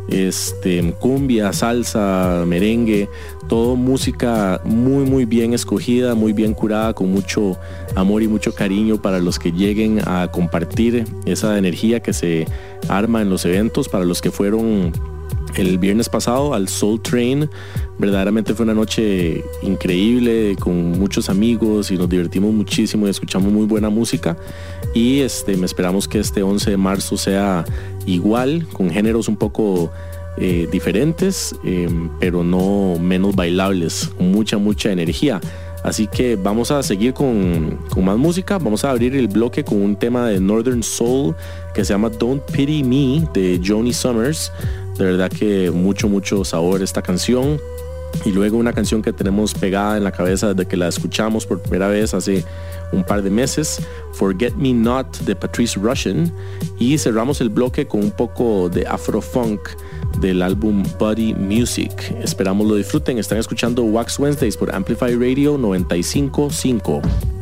este, 0.08 0.92
cumbia, 1.00 1.52
salsa, 1.52 2.44
merengue, 2.46 3.08
todo 3.48 3.76
música 3.76 4.60
muy 4.64 5.04
muy 5.04 5.24
bien 5.24 5.52
escogida, 5.54 6.14
muy 6.14 6.32
bien 6.32 6.54
curada, 6.54 6.94
con 6.94 7.10
mucho 7.10 7.56
amor 7.94 8.22
y 8.22 8.28
mucho 8.28 8.54
cariño 8.54 9.00
para 9.00 9.18
los 9.18 9.38
que 9.38 9.52
lleguen 9.52 10.00
a 10.06 10.28
compartir 10.30 11.04
esa 11.26 11.58
energía 11.58 12.00
que 12.00 12.12
se 12.12 12.46
arma 12.88 13.22
en 13.22 13.30
los 13.30 13.44
eventos, 13.44 13.88
para 13.88 14.04
los 14.04 14.20
que 14.20 14.30
fueron 14.30 14.92
el 15.54 15.78
viernes 15.78 16.08
pasado 16.08 16.54
al 16.54 16.68
Soul 16.68 17.00
Train. 17.02 17.48
Verdaderamente 17.98 18.54
fue 18.54 18.64
una 18.64 18.74
noche 18.74 19.44
increíble 19.62 20.56
con 20.58 20.92
muchos 20.92 21.28
amigos 21.28 21.90
y 21.90 21.98
nos 21.98 22.08
divertimos 22.08 22.52
muchísimo 22.52 23.06
y 23.06 23.10
escuchamos 23.10 23.52
muy 23.52 23.66
buena 23.66 23.90
música. 23.90 24.36
Y 24.94 25.20
este, 25.20 25.52
esperamos 25.64 26.08
que 26.08 26.18
este 26.18 26.42
11 26.42 26.70
de 26.70 26.76
marzo 26.76 27.16
sea 27.16 27.64
igual, 28.06 28.66
con 28.72 28.90
géneros 28.90 29.28
un 29.28 29.36
poco 29.36 29.90
eh, 30.38 30.68
diferentes, 30.70 31.54
eh, 31.64 31.88
pero 32.18 32.42
no 32.42 32.98
menos 32.98 33.34
bailables, 33.34 34.10
mucha, 34.18 34.58
mucha 34.58 34.90
energía. 34.90 35.40
Así 35.82 36.06
que 36.06 36.36
vamos 36.36 36.70
a 36.70 36.82
seguir 36.82 37.12
con, 37.12 37.78
con, 37.90 38.04
más 38.04 38.16
música. 38.16 38.58
Vamos 38.58 38.84
a 38.84 38.90
abrir 38.90 39.16
el 39.16 39.28
bloque 39.28 39.64
con 39.64 39.82
un 39.82 39.96
tema 39.96 40.28
de 40.28 40.40
Northern 40.40 40.82
Soul 40.82 41.34
que 41.74 41.84
se 41.84 41.92
llama 41.92 42.08
Don't 42.08 42.42
Pity 42.52 42.84
Me 42.84 43.28
de 43.34 43.60
Joni 43.64 43.92
Summers. 43.92 44.52
De 44.96 45.04
verdad 45.04 45.30
que 45.30 45.70
mucho, 45.70 46.08
mucho 46.08 46.44
sabor 46.44 46.82
esta 46.82 47.02
canción. 47.02 47.58
Y 48.24 48.30
luego 48.30 48.58
una 48.58 48.72
canción 48.72 49.02
que 49.02 49.12
tenemos 49.12 49.54
pegada 49.54 49.96
en 49.96 50.04
la 50.04 50.12
cabeza 50.12 50.54
desde 50.54 50.68
que 50.68 50.76
la 50.76 50.88
escuchamos 50.88 51.46
por 51.46 51.60
primera 51.60 51.88
vez 51.88 52.14
hace 52.14 52.44
un 52.92 53.02
par 53.02 53.22
de 53.22 53.30
meses, 53.30 53.80
Forget 54.12 54.54
Me 54.54 54.72
Not 54.72 55.20
de 55.20 55.34
Patrice 55.34 55.80
Russian. 55.80 56.32
Y 56.78 56.98
cerramos 56.98 57.40
el 57.40 57.48
bloque 57.48 57.86
con 57.86 58.04
un 58.04 58.10
poco 58.10 58.68
de 58.68 58.86
afrofunk 58.86 59.60
del 60.20 60.42
álbum 60.42 60.82
Body 60.98 61.34
Music. 61.34 62.14
Esperamos 62.22 62.66
lo 62.66 62.76
disfruten. 62.76 63.18
Están 63.18 63.38
escuchando 63.38 63.82
Wax 63.84 64.18
Wednesdays 64.18 64.56
por 64.56 64.74
Amplify 64.74 65.14
Radio 65.14 65.58
955. 65.58 67.41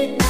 midnight. 0.00 0.29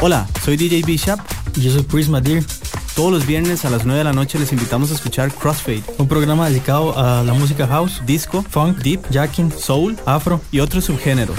Hola, 0.00 0.28
soy 0.44 0.56
DJ 0.56 0.82
Bishop 0.86 1.18
y 1.56 1.62
yo 1.62 1.72
soy 1.72 1.82
Prisma 1.82 2.20
Deer. 2.20 2.44
Todos 2.94 3.10
los 3.10 3.26
viernes 3.26 3.64
a 3.64 3.70
las 3.70 3.84
9 3.84 3.98
de 3.98 4.04
la 4.04 4.12
noche 4.12 4.38
les 4.38 4.52
invitamos 4.52 4.92
a 4.92 4.94
escuchar 4.94 5.32
Crossfade, 5.32 5.82
un 5.98 6.06
programa 6.06 6.48
dedicado 6.48 6.96
a 6.96 7.24
la 7.24 7.32
música 7.32 7.66
house, 7.66 8.00
disco, 8.06 8.44
funk, 8.48 8.78
deep, 8.78 9.00
jacking, 9.10 9.50
soul, 9.50 9.96
afro 10.06 10.40
y 10.52 10.60
otros 10.60 10.84
subgéneros. 10.84 11.36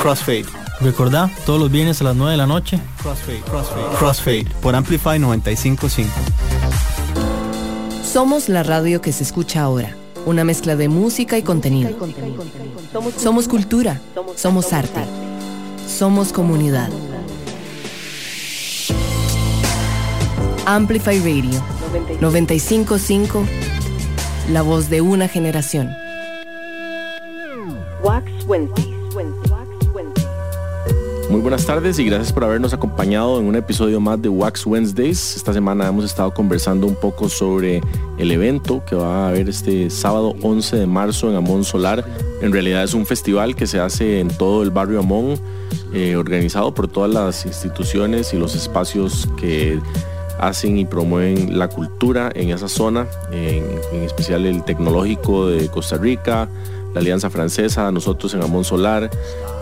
Crossfade. 0.00 0.46
Recordá, 0.80 1.30
todos 1.44 1.60
los 1.60 1.70
viernes 1.70 2.00
a 2.00 2.04
las 2.04 2.16
9 2.16 2.30
de 2.32 2.38
la 2.38 2.46
noche. 2.46 2.80
Crossfade, 3.02 3.40
Crossfade, 3.42 3.96
Crossfade 3.98 4.46
por 4.62 4.74
Amplify 4.74 5.18
955. 5.18 6.10
Somos 8.10 8.48
la 8.48 8.62
radio 8.62 9.02
que 9.02 9.12
se 9.12 9.22
escucha 9.22 9.60
ahora. 9.60 9.94
Una 10.24 10.44
mezcla 10.44 10.76
de 10.76 10.88
música 10.88 11.36
y 11.36 11.42
contenido. 11.42 11.90
Somos 13.18 13.48
cultura. 13.48 14.00
Somos 14.34 14.72
arte. 14.72 15.23
Somos 15.86 16.32
comunidad. 16.32 16.90
Amplify 20.66 21.18
Radio 21.18 21.62
955, 22.20 23.44
la 24.50 24.62
voz 24.62 24.88
de 24.90 25.00
una 25.00 25.28
generación. 25.28 25.90
Wax 28.02 28.24
Muy 31.34 31.42
buenas 31.42 31.66
tardes 31.66 31.98
y 31.98 32.04
gracias 32.04 32.32
por 32.32 32.44
habernos 32.44 32.72
acompañado 32.74 33.40
en 33.40 33.46
un 33.46 33.56
episodio 33.56 33.98
más 33.98 34.22
de 34.22 34.28
Wax 34.28 34.64
Wednesdays. 34.66 35.34
Esta 35.34 35.52
semana 35.52 35.88
hemos 35.88 36.04
estado 36.04 36.32
conversando 36.32 36.86
un 36.86 36.94
poco 36.94 37.28
sobre 37.28 37.80
el 38.18 38.30
evento 38.30 38.84
que 38.86 38.94
va 38.94 39.24
a 39.24 39.28
haber 39.30 39.48
este 39.48 39.90
sábado 39.90 40.36
11 40.42 40.76
de 40.76 40.86
marzo 40.86 41.28
en 41.28 41.34
Amón 41.34 41.64
Solar. 41.64 42.04
En 42.40 42.52
realidad 42.52 42.84
es 42.84 42.94
un 42.94 43.04
festival 43.04 43.56
que 43.56 43.66
se 43.66 43.80
hace 43.80 44.20
en 44.20 44.28
todo 44.28 44.62
el 44.62 44.70
barrio 44.70 45.00
Amón 45.00 45.34
eh, 45.92 46.14
organizado 46.14 46.72
por 46.72 46.86
todas 46.86 47.10
las 47.10 47.44
instituciones 47.46 48.32
y 48.32 48.36
los 48.38 48.54
espacios 48.54 49.28
que 49.36 49.80
hacen 50.38 50.78
y 50.78 50.84
promueven 50.84 51.58
la 51.58 51.68
cultura 51.68 52.30
en 52.32 52.50
esa 52.50 52.68
zona, 52.68 53.08
en, 53.32 53.64
especial 54.04 54.46
el 54.46 54.62
tecnológico 54.62 55.48
de 55.48 55.68
Costa 55.68 55.96
Rica, 55.96 56.48
la 56.94 57.00
Alianza 57.00 57.28
Francesa, 57.28 57.90
nosotros 57.92 58.32
en 58.34 58.42
Amón 58.42 58.64
Solar. 58.64 59.10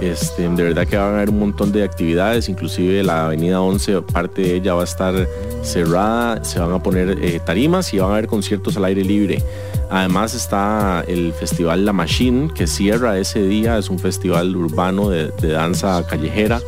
Este, 0.00 0.48
de 0.48 0.62
verdad 0.62 0.86
que 0.86 0.96
van 0.96 1.12
a 1.12 1.16
haber 1.16 1.30
un 1.30 1.38
montón 1.38 1.72
de 1.72 1.82
actividades, 1.82 2.48
inclusive 2.48 3.02
la 3.02 3.26
Avenida 3.26 3.60
11, 3.60 4.02
parte 4.02 4.42
de 4.42 4.54
ella 4.56 4.74
va 4.74 4.82
a 4.82 4.84
estar 4.84 5.28
cerrada, 5.62 6.44
se 6.44 6.60
van 6.60 6.72
a 6.72 6.82
poner 6.82 7.18
eh, 7.22 7.40
tarimas 7.44 7.92
y 7.94 7.98
van 7.98 8.10
a 8.10 8.12
haber 8.14 8.26
conciertos 8.26 8.76
al 8.76 8.84
aire 8.84 9.02
libre. 9.02 9.42
Además 9.90 10.34
está 10.34 11.04
el 11.06 11.32
Festival 11.32 11.84
La 11.84 11.92
Machine, 11.92 12.50
que 12.54 12.66
cierra 12.66 13.18
ese 13.18 13.42
día, 13.42 13.76
es 13.78 13.90
un 13.90 13.98
festival 13.98 14.56
urbano 14.56 15.10
de, 15.10 15.30
danza 15.42 16.06
callejera 16.06 16.60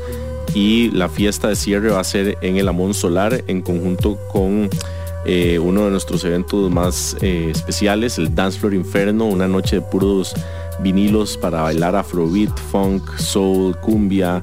y 0.54 0.90
la 0.90 1.08
fiesta 1.08 1.48
de 1.48 1.56
cierre 1.56 1.90
va 1.90 2.00
a 2.00 2.04
ser 2.04 2.36
en 2.42 2.56
el 2.56 2.68
Amón 2.68 2.94
Solar 2.94 3.42
en 3.46 3.62
conjunto 3.62 4.18
con 4.30 4.68
eh, 5.25 5.59
uno 5.59 5.87
de 5.87 5.91
nuestros 5.91 6.25
eventos 6.25 6.70
más 6.70 7.16
eh, 7.20 7.51
especiales, 7.51 8.18
el 8.18 8.35
Dance 8.35 8.59
Floor 8.59 8.75
Inferno, 8.75 9.25
una 9.25 9.49
noche 9.49 9.77
de 9.77 9.83
puros 9.83 10.35
vinilos 10.81 11.37
para 11.39 11.62
bailar 11.62 11.97
afrobeat, 11.97 12.57
funk, 12.70 13.16
soul, 13.16 13.77
cumbia. 13.79 14.43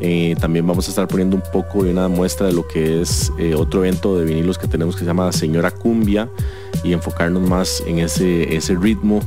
Eh, 0.00 0.34
también 0.40 0.66
vamos 0.66 0.88
a 0.88 0.90
estar 0.90 1.06
poniendo 1.06 1.36
un 1.36 1.42
poco 1.52 1.84
de 1.84 1.90
una 1.90 2.08
muestra 2.08 2.46
de 2.46 2.52
lo 2.52 2.66
que 2.66 3.02
es 3.02 3.30
otro 3.56 3.84
evento 3.84 4.18
de 4.18 4.24
vinilos 4.24 4.58
que 4.58 4.66
tenemos 4.66 4.96
que 4.96 5.00
se 5.00 5.06
llama 5.06 5.30
Señora 5.30 5.70
Cumbia 5.70 6.28
y 6.82 6.92
enfocarnos 6.92 7.48
más 7.48 7.82
en 7.86 8.00
ese, 8.00 8.76
ritmo 8.80 9.20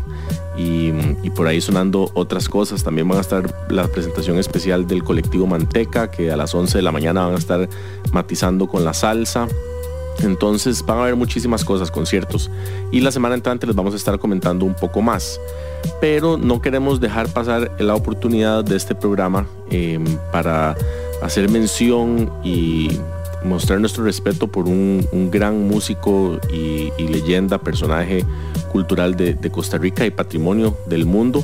y, 0.58 0.91
por 1.30 1.47
ahí 1.47 1.62
sonando 1.62 2.12
otras 2.14 2.49
cosas. 2.49 2.84
También 2.84 3.08
van 3.08 3.20
a 3.20 3.22
estar 3.22 3.70
la 3.70 3.88
presentación 3.88 4.38
especial 4.38 4.88
del 4.88 5.03
colectivo 5.03 5.45
Manteca, 5.47 6.12
que 6.12 6.32
a 6.32 6.36
las 6.36 6.53
11 6.53 6.78
de 6.78 6.82
la 6.82 6.91
mañana 6.91 7.26
van 7.26 7.36
a 7.36 7.38
estar 7.38 7.70
matizando 8.12 8.68
con 8.68 8.84
la 8.84 8.93
salsa. 8.93 9.47
Entonces 10.20 10.84
van 10.86 10.97
a 10.97 11.01
haber 11.03 11.16
muchísimas 11.16 11.63
cosas, 11.63 11.91
conciertos. 11.91 12.49
Y 12.91 13.01
la 13.01 13.11
semana 13.11 13.36
entrante 13.36 13.68
les 13.68 13.76
vamos 13.76 13.93
a 13.93 13.97
estar 13.97 14.18
comentando 14.20 14.66
un 14.66 14.74
poco 14.74 15.01
más. 15.01 15.39
Pero 16.01 16.38
no 16.38 16.61
queremos 16.61 16.99
dejar 16.99 17.28
pasar 17.30 17.72
la 17.80 17.95
oportunidad 17.95 18.63
de 18.63 18.76
este 18.76 18.95
programa 18.95 19.47
em, 19.70 20.03
para 20.32 20.76
hacer 21.22 21.49
mención 21.49 22.32
y 22.43 22.99
mostrar 23.45 23.80
nuestro 23.80 24.03
respeto 24.03 24.47
por 24.47 24.68
un, 24.68 25.30
gran 25.32 25.68
músico 25.68 26.39
y, 26.51 26.91
leyenda, 26.97 27.59
personaje 27.59 28.26
cultural 28.72 29.16
de, 29.16 29.38
Costa 29.51 29.78
Rica 29.78 30.05
y 30.05 30.11
patrimonio 30.11 30.76
del 30.88 31.05
mundo, 31.05 31.43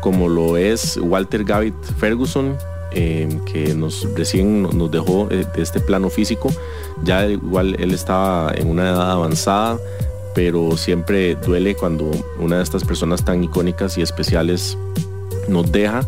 como 0.00 0.28
lo 0.28 0.56
es 0.56 0.96
Walter 0.96 1.44
Gavit 1.44 1.74
Ferguson, 1.98 2.56
eh, 2.92 3.28
que 3.46 3.74
nos 3.74 4.06
recién 4.14 4.62
nos 4.62 4.90
dejó 4.90 5.28
eh, 5.30 5.46
de 5.54 5.62
este 5.62 5.80
plano 5.80 6.10
físico. 6.10 6.50
Ya 7.02 7.26
igual 7.26 7.76
él 7.78 7.92
estaba 7.92 8.52
en 8.54 8.68
una 8.68 8.90
edad 8.90 9.10
avanzada, 9.10 9.78
pero 10.34 10.76
siempre 10.76 11.34
duele 11.34 11.74
cuando 11.74 12.10
una 12.38 12.58
de 12.58 12.62
estas 12.62 12.84
personas 12.84 13.24
tan 13.24 13.42
icónicas 13.44 13.98
y 13.98 14.02
especiales 14.02 14.76
nos 15.48 15.70
deja, 15.72 16.02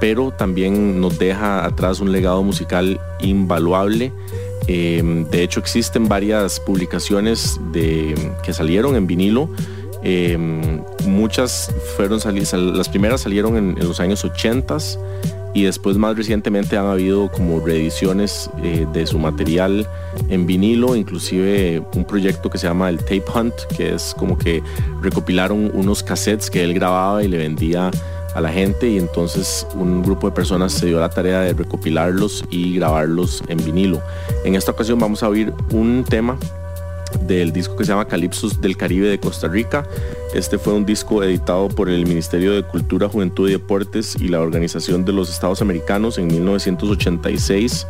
pero 0.00 0.32
también 0.32 1.00
nos 1.00 1.18
deja 1.18 1.64
atrás 1.64 2.00
un 2.00 2.12
legado 2.12 2.42
musical 2.42 3.00
invaluable 3.20 4.12
Em, 4.66 5.28
de 5.28 5.42
hecho, 5.42 5.60
existen 5.60 6.08
varias 6.08 6.60
publicaciones 6.60 7.60
de, 7.72 8.14
que 8.42 8.52
salieron 8.52 8.96
en 8.96 9.06
vinilo. 9.06 9.48
Muchas 11.06 11.72
fueron 11.96 12.20
las 12.74 12.88
primeras 12.88 13.20
salieron 13.20 13.56
en, 13.56 13.78
los 13.86 14.00
años 14.00 14.24
80 14.24 14.78
y 15.54 15.64
después 15.64 15.96
más 15.96 16.16
recientemente 16.16 16.76
han 16.76 16.86
habido 16.86 17.30
como 17.30 17.60
reediciones 17.64 18.50
eh, 18.62 18.86
de 18.92 19.06
su 19.06 19.18
material 19.18 19.86
en 20.28 20.46
vinilo, 20.46 20.96
inclusive 20.96 21.82
un 21.94 22.04
proyecto 22.04 22.50
que 22.50 22.58
se 22.58 22.66
llama 22.66 22.88
el 22.88 22.98
Tape 22.98 23.24
Hunt, 23.34 23.54
que 23.76 23.94
es 23.94 24.14
como 24.18 24.38
que 24.38 24.62
recopilaron 25.02 25.70
unos 25.74 26.02
cassettes 26.02 26.50
que 26.50 26.62
él 26.62 26.74
grababa 26.74 27.22
y 27.22 27.28
le 27.28 27.38
vendía 27.38 27.90
a 28.34 28.40
la 28.40 28.50
gente 28.50 28.88
y 28.88 28.98
entonces 28.98 29.66
un 29.74 30.02
grupo 30.02 30.28
de 30.28 30.34
personas 30.34 30.72
se 30.72 30.86
dio 30.86 30.98
la 30.98 31.10
tarea 31.10 31.40
de 31.40 31.52
recopilarlos 31.52 32.44
y 32.50 32.76
grabarlos 32.76 33.42
en 33.48 33.62
vinilo. 33.62 34.00
En 34.44 34.54
esta 34.54 34.72
ocasión 34.72 34.98
vamos 34.98 35.22
a 35.22 35.28
oír 35.28 35.52
un 35.70 36.04
tema 36.08 36.38
del 37.26 37.52
disco 37.52 37.76
que 37.76 37.84
se 37.84 37.92
llama 37.92 38.06
Calipsos 38.06 38.60
del 38.60 38.76
Caribe 38.76 39.08
de 39.08 39.18
Costa 39.18 39.48
Rica. 39.48 39.86
Este 40.34 40.58
fue 40.58 40.72
un 40.72 40.84
disco 40.84 41.22
editado 41.22 41.68
por 41.68 41.88
el 41.88 42.06
Ministerio 42.06 42.52
de 42.52 42.62
Cultura, 42.62 43.08
Juventud 43.08 43.48
y 43.48 43.52
Deportes 43.52 44.16
y 44.20 44.28
la 44.28 44.40
Organización 44.40 45.04
de 45.04 45.12
los 45.12 45.30
Estados 45.30 45.62
Americanos 45.62 46.18
en 46.18 46.26
1986. 46.28 47.86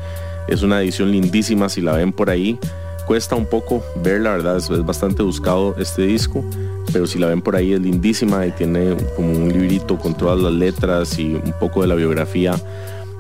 Es 0.49 0.63
una 0.63 0.83
edición 0.83 1.13
lindísima 1.13 1.69
si 1.69 1.81
la 1.81 1.93
ven 1.93 2.13
por 2.13 2.31
ahí. 2.31 2.59
Cuesta 3.07 3.35
un 3.35 3.47
poco 3.47 3.85
verla, 4.03 4.33
¿verdad? 4.33 4.57
Es 4.59 4.69
bastante 4.85 5.23
buscado 5.23 5.75
este 5.79 6.03
disco 6.03 6.45
pero 6.93 7.07
si 7.07 7.19
la 7.19 7.27
ven 7.27 7.41
por 7.41 7.57
ahí 7.57 7.73
es 7.73 7.81
lindísima 7.81 8.47
y 8.47 8.51
tiene 8.53 8.97
como 9.17 9.33
un 9.33 9.49
librito 9.53 9.99
con 9.99 10.15
todas 10.15 10.39
las 10.41 10.53
letras 10.53 11.19
y 11.19 11.35
un 11.35 11.55
poco 11.59 11.83
de 11.83 11.89
la 11.89 11.95
biografía 11.95 12.55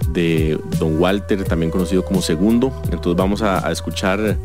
de 0.09 0.59
Don 0.78 1.00
Walter, 1.00 1.44
también 1.44 1.70
conocido 1.70 2.05
como 2.05 2.20
Segundo. 2.22 2.72
Entonces 2.84 3.16
vamos 3.16 3.42
a, 3.42 3.70
escuchar 3.70 4.36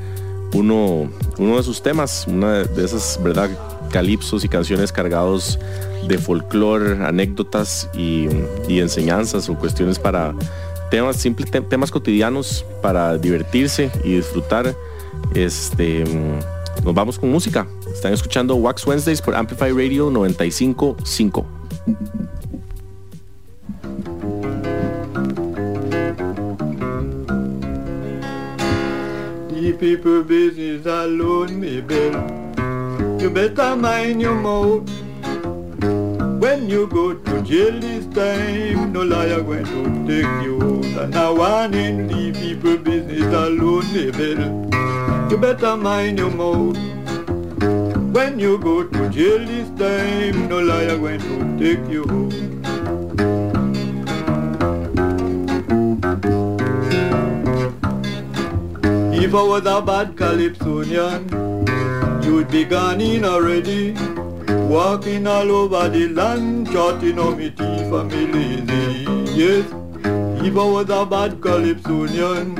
uno, 0.54 1.10
uno 1.38 1.58
de 1.58 1.64
sus 1.64 1.82
temas, 1.82 2.26
una 2.28 2.64
de 2.64 2.86
esas, 2.86 3.20
¿verdad? 3.24 3.50
Calipsos 3.92 4.44
y 4.44 4.50
canciones 4.50 4.92
cargados 4.92 5.60
de 6.08 6.18
folclore, 6.18 7.04
anécdotas 7.06 7.90
y, 7.94 8.28
y 8.68 8.80
enseñanzas 8.80 9.50
o 9.50 9.56
cuestiones 9.56 10.00
para 10.00 10.34
temas, 10.90 11.18
simples 11.18 11.52
temas 11.70 11.92
cotidianos 11.92 12.66
para 12.82 13.18
divertirse 13.18 13.92
y 14.04 14.16
disfrutar. 14.16 14.76
Este, 15.34 16.04
nos 16.84 16.94
vamos 16.94 17.20
con 17.20 17.32
música. 17.32 17.68
Están 17.92 18.14
escuchando 18.14 18.56
Wax 18.56 18.86
Wednesdays 18.86 19.22
por 19.22 19.36
Amplify 19.36 19.72
Radio 19.72 20.10
955. 20.10 21.46
People 29.78 30.24
business 30.24 30.86
alone, 30.86 31.60
me 31.60 31.82
bill. 31.82 32.14
You 33.22 33.30
better 33.30 33.76
mind 33.76 34.22
your 34.22 34.34
mouth. 34.34 34.90
When 36.42 36.68
you 36.70 36.88
go 36.88 37.14
to 37.14 37.42
jail 37.44 37.80
this 37.80 38.06
time, 38.08 38.92
no 38.92 39.04
liar 39.04 39.42
going 39.42 39.66
to 39.66 39.84
take 40.08 40.44
you 40.44 40.58
out. 40.62 41.04
And 41.04 41.16
I 41.16 41.30
want 41.30 41.76
in 41.76 42.08
the 42.08 42.32
people 42.40 42.78
business 42.78 43.34
alone, 43.34 43.94
me 43.94 44.12
bill. 44.12 45.30
You 45.30 45.38
better 45.38 45.78
mind 45.78 46.18
your 46.18 46.32
mouth. 46.32 46.78
When 48.16 48.40
you 48.40 48.58
go 48.58 48.84
to 48.84 49.10
jail 49.10 49.46
this 49.46 49.70
time, 49.80 50.48
no 50.50 50.60
liar 50.60 50.98
going 50.98 51.20
to 51.20 51.58
take 51.60 51.88
you 51.92 52.04
home. 52.04 52.57
If 59.28 59.36
I 59.36 59.44
was 59.44 59.66
a 59.66 59.82
bad 59.82 60.16
Calypsonian, 60.16 61.28
you'd 62.24 62.50
be 62.50 62.64
gone 62.64 63.02
in 63.02 63.26
already. 63.26 63.92
Walking 64.70 65.28
all 65.28 65.52
over 65.52 65.90
the 65.90 66.08
land, 66.08 66.72
charting 66.72 67.20
on 67.20 67.38
me 67.38 67.50
teeth 67.50 67.92
and 67.92 68.10
me 68.10 68.28
lazy. 68.28 69.04
Yes, 69.38 69.66
if 70.48 70.58
I 70.58 70.64
was 70.64 70.90
a 70.90 71.06
bad 71.06 71.42
Calypsonian, 71.42 72.56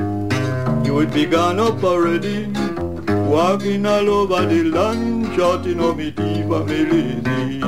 you'd 0.84 1.10
be 1.14 1.24
gone 1.24 1.58
up 1.58 1.82
already. 1.82 2.48
Walking 3.32 3.86
all 3.86 4.10
over 4.10 4.44
the 4.44 4.64
land, 4.64 5.34
charting 5.34 5.80
on 5.80 5.96
me 5.96 6.10
teeth 6.12 6.52
and 6.52 6.66
me 6.66 6.84
lazy. 6.92 7.62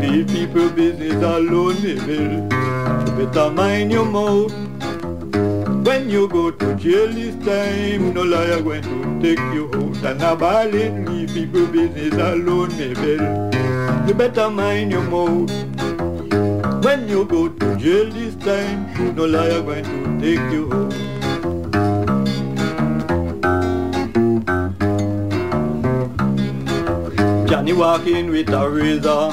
Leave 0.00 0.28
people 0.28 0.70
business 0.70 1.22
alone, 1.22 1.82
bill. 2.06 2.48
Better 3.18 3.50
mind 3.50 3.92
your 3.92 4.06
mouth. 4.06 4.65
When 5.86 6.10
you 6.10 6.26
go 6.26 6.50
to 6.50 6.74
jail 6.74 7.12
this 7.12 7.36
time, 7.46 8.12
no 8.12 8.22
liar 8.22 8.60
going 8.60 8.82
to 8.82 9.20
take 9.22 9.38
you 9.54 9.66
out 9.72 9.96
and 10.04 10.20
a 10.20 10.34
ballin' 10.34 11.06
leave 11.06 11.32
people 11.32 11.66
business 11.68 12.12
alone, 12.14 12.76
Mabel. 12.76 14.08
You 14.08 14.14
better 14.14 14.50
mind 14.50 14.90
your 14.90 15.02
mouth. 15.02 15.48
When 16.84 17.08
you 17.08 17.24
go 17.24 17.48
to 17.48 17.76
jail 17.76 18.10
this 18.10 18.34
time, 18.34 19.14
no 19.14 19.26
liar 19.26 19.62
going 19.62 19.84
to 19.84 20.20
take 20.20 20.50
you 20.50 20.72
out. 20.72 20.92
Johnny 27.48 27.72
walking 27.74 28.30
with 28.30 28.48
a 28.48 28.68
razor, 28.68 29.30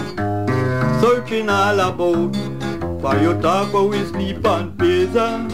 searching 1.01 1.49
all 1.49 1.80
about. 1.80 2.36
For 3.01 3.18
you 3.20 3.34
talk 3.41 3.72
how 3.72 3.88
we 3.88 4.06
sleep 4.06 4.45
on 4.45 4.78
pizza. 4.78 5.53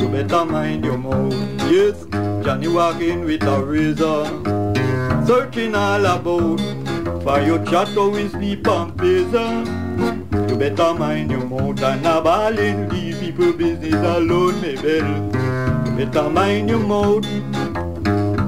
You 0.00 0.08
better 0.08 0.44
mind 0.46 0.84
your 0.84 0.96
mouth. 0.96 1.34
Yes, 1.70 2.06
Johnny 2.44 2.68
walking 2.68 3.24
with 3.24 3.42
a 3.42 3.62
razor, 3.62 4.24
searching 5.26 5.74
all 5.74 6.06
about. 6.06 6.60
For 7.22 7.40
your 7.40 7.62
chat 7.66 7.94
always 7.98 8.30
sleep 8.32 8.66
and 8.66 8.96
pizza. 8.98 9.44
You 10.48 10.56
better 10.56 10.94
mind 10.94 11.30
your 11.30 11.44
mouth 11.44 11.82
and 11.82 12.06
a 12.06 12.22
ballin' 12.22 12.88
leave 12.88 13.20
people 13.20 13.52
business 13.52 13.94
alone, 13.94 14.60
Mabel. 14.62 15.06
You 15.86 16.06
better 16.06 16.30
mind 16.30 16.70
your 16.70 16.78
mouth. 16.80 17.26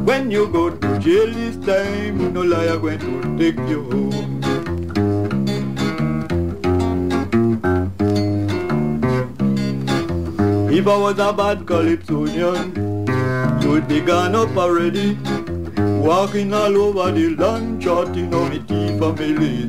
When 0.07 0.31
you 0.31 0.49
go 0.49 0.71
to 0.71 0.99
jail 0.99 1.31
this 1.33 1.57
time, 1.67 2.33
no 2.33 2.41
liar 2.41 2.79
going 2.79 2.99
to 2.99 3.39
take 3.39 3.69
you 3.69 3.83
home. 3.91 4.52
If 10.83 10.89
I 10.89 10.97
was 10.97 11.19
a 11.21 11.33
bad 11.33 11.65
Calypsonian, 11.65 12.75
you'd 13.63 13.87
be 13.87 14.01
up 14.11 14.57
already. 14.57 15.17
Walking 15.79 16.53
all 16.53 16.77
over 16.77 17.13
the 17.13 17.37
land, 17.37 17.81
charting 17.81 18.35
on 18.35 18.51
me 18.51 18.59
teeth 18.59 19.01
and 19.01 19.39
me. 19.39 19.69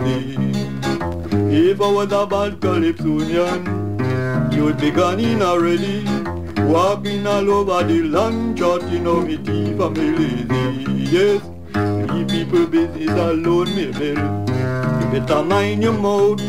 If 1.69 1.79
I 1.79 1.91
was 1.91 2.11
a 2.11 2.25
bad 2.25 2.59
Calypsonian, 2.59 4.51
you'd 4.51 4.77
be 4.79 4.89
gone 4.89 5.19
in 5.19 5.43
already. 5.43 6.03
Walking 6.63 7.27
all 7.27 7.47
over 7.47 7.83
the 7.83 8.01
land, 8.01 8.57
charting 8.57 9.05
on 9.05 9.27
me 9.27 9.37
teeth 9.37 9.79
and 9.79 9.95
me 9.95 10.17
lazy. 10.17 11.15
Yes, 11.15 11.43
leave 12.11 12.27
people 12.27 12.65
business 12.65 13.11
alone, 13.11 13.75
me 13.75 13.91
bill. 13.91 14.17
You 14.99 15.19
better 15.19 15.43
mind 15.43 15.83
your 15.83 15.93
mouth. 15.93 16.41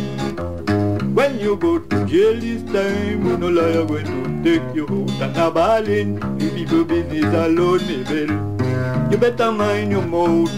When 1.14 1.38
you 1.38 1.54
go 1.56 1.80
to 1.80 2.06
jail 2.06 2.40
this 2.40 2.62
time, 2.72 3.38
no 3.38 3.48
liar 3.48 3.84
going 3.84 4.06
to 4.06 4.23
a 4.46 5.50
ballin'. 5.50 6.20
You 6.38 6.50
people 6.50 6.84
business 6.84 7.32
alone, 7.34 7.86
me 7.86 8.04
bill. 8.04 9.10
You 9.10 9.16
better 9.18 9.50
mind 9.52 9.92
your 9.92 10.02
mouth. 10.02 10.52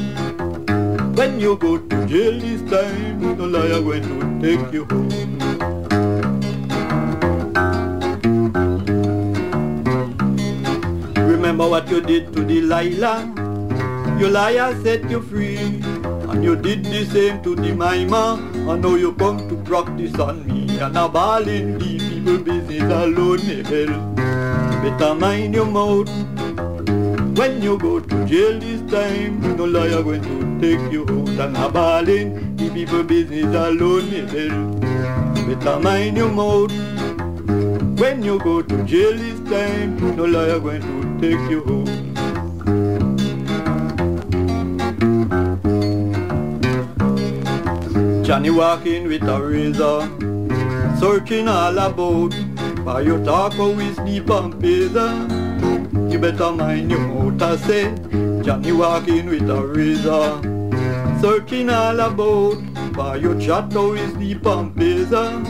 When 1.16 1.40
you 1.40 1.56
go 1.56 1.78
to 1.78 2.06
jail 2.06 2.38
this 2.38 2.62
time, 2.70 3.20
no 3.20 3.46
liar 3.46 3.80
going 3.80 4.02
to 4.02 4.40
take 4.42 4.72
you 4.72 4.84
home. 4.86 5.38
Remember 11.30 11.68
what 11.68 11.88
you 11.88 12.00
did 12.00 12.32
to 12.32 12.44
Delilah? 12.44 13.32
Your 14.18 14.30
liar 14.30 14.74
set 14.82 15.08
you 15.10 15.20
free. 15.22 15.82
And 16.28 16.42
you 16.42 16.56
did 16.56 16.84
the 16.84 17.04
same 17.06 17.42
to 17.42 17.54
the 17.54 17.72
Mima. 17.72 18.38
I 18.68 18.76
know 18.76 18.96
you 18.96 19.12
come 19.14 19.48
to 19.48 19.56
practice 19.62 20.18
on 20.18 20.46
me. 20.46 20.78
And 20.78 20.96
a 20.96 21.08
ballin' 21.08 21.78
leave 21.78 22.05
people 22.26 22.44
business 22.44 22.92
alone, 22.92 23.40
Nebel. 23.46 23.90
Better 24.82 25.14
mind 25.14 25.54
your 25.54 25.66
mouth. 25.66 26.08
When 27.38 27.62
you 27.62 27.78
go 27.78 28.00
to 28.00 28.26
jail 28.26 28.58
this 28.58 28.80
time, 28.90 29.40
no 29.56 29.64
liar 29.64 30.02
going 30.02 30.22
to 30.22 30.60
take 30.60 30.92
you 30.92 31.02
out. 31.02 31.28
And 31.38 31.56
a 31.56 31.68
ballin' 31.70 32.56
leave 32.56 32.74
people 32.74 33.04
business 33.04 33.54
alone, 33.54 34.10
Nebel. 34.10 34.74
Better 35.46 35.78
mind 35.80 36.16
your 36.16 36.30
mouth. 36.30 36.72
When 38.00 38.22
you 38.24 38.38
go 38.40 38.62
to 38.62 38.82
jail 38.84 39.16
this 39.16 39.38
time, 39.48 40.16
no 40.16 40.24
liar 40.24 40.58
going 40.58 40.82
to 40.82 41.20
take 41.20 41.50
you 41.50 41.62
home. 41.62 41.86
Johnny 48.24 48.50
walking 48.50 49.06
with 49.06 49.22
a 49.22 49.40
razor, 49.40 50.08
searching 50.98 51.48
all 51.48 51.78
about. 51.78 52.34
By 52.84 53.00
your 53.00 53.24
talk 53.24 53.52
sleep 53.52 54.30
on 54.30 54.60
pizza. 54.60 55.26
You 56.10 56.18
better 56.18 56.52
mind 56.52 56.90
your 56.90 57.00
mouth, 57.00 57.42
I 57.42 57.56
say. 57.56 57.94
Johnny 58.42 58.72
walking 58.72 59.26
with 59.26 59.50
a 59.50 59.66
razor, 59.66 60.40
searching 61.20 61.68
all 61.70 62.00
about. 62.00 62.62
By 62.92 63.16
your 63.16 63.38
chat 63.40 63.72
sleep 63.72 64.46
on 64.46 64.72
pizza. 64.74 65.42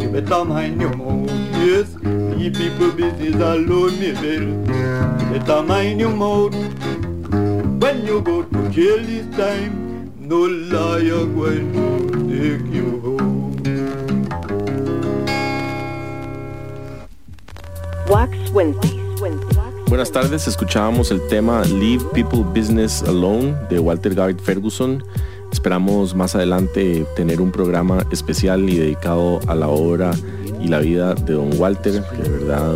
You 0.00 0.08
better 0.08 0.44
mind 0.44 0.80
your 0.80 0.96
mouth, 0.96 1.30
yes. 1.56 1.94
Leave 2.02 2.54
people 2.54 2.92
business 2.92 3.34
alone, 3.34 3.98
me 3.98 4.12
bill. 4.12 4.46
Better 5.32 5.62
mind 5.62 6.00
your 6.00 6.10
mouth. 6.10 6.54
When 7.82 8.06
you 8.06 8.22
go 8.22 8.42
to 8.44 8.68
jail 8.70 8.98
this 8.98 9.26
time, 9.36 10.12
no 10.18 10.42
liar 10.42 11.26
going 11.26 11.72
to 11.72 12.28
take 12.28 12.74
you 12.74 13.00
home. 13.00 13.11
Buenas 19.88 20.12
tardes, 20.12 20.46
escuchábamos 20.46 21.10
el 21.10 21.20
tema 21.26 21.64
Leave 21.64 22.04
People 22.12 22.44
Business 22.54 23.02
Alone 23.02 23.56
de 23.68 23.80
Walter 23.80 24.14
Garrett 24.14 24.40
Ferguson. 24.40 25.02
Esperamos 25.50 26.14
más 26.14 26.36
adelante 26.36 27.04
tener 27.16 27.40
un 27.40 27.50
programa 27.50 28.06
especial 28.12 28.70
y 28.70 28.78
dedicado 28.78 29.40
a 29.48 29.56
la 29.56 29.66
obra 29.66 30.12
y 30.60 30.68
la 30.68 30.78
vida 30.78 31.14
de 31.14 31.32
Don 31.32 31.58
Walter, 31.58 32.04
que 32.16 32.22
de 32.22 32.28
verdad 32.28 32.72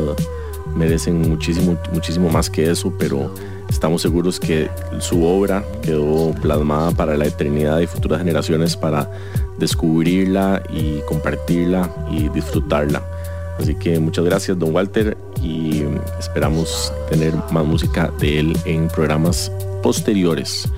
merecen 0.75 1.21
muchísimo, 1.21 1.79
muchísimo 1.93 2.31
más 2.31 2.51
que 2.51 2.69
eso, 2.69 2.93
pero 2.99 3.33
estamos 3.69 4.03
seguros 4.03 4.41
que 4.41 4.69
su 4.99 5.25
obra 5.25 5.65
quedó 5.83 6.35
plasmada 6.43 6.91
para 6.91 7.17
la 7.17 7.27
eternidad 7.27 7.79
y 7.79 7.87
futuras 7.87 8.19
generaciones 8.19 8.77
para 8.77 9.09
descubrirla 9.57 10.65
y 10.69 10.99
compartirla 11.07 11.89
y 12.11 12.29
disfrutarla. 12.29 13.16
Así 13.59 13.75
que 13.75 13.99
muchas 13.99 14.25
gracias, 14.25 14.59
don 14.59 14.75
Walter, 14.75 15.17
y 15.43 15.83
esperamos 16.19 16.93
tener 17.09 17.35
más 17.51 17.65
música 17.65 18.13
de 18.19 18.41
él 18.41 18.57
en 18.65 18.89
programas 18.89 19.51
posteriores. 19.83 20.69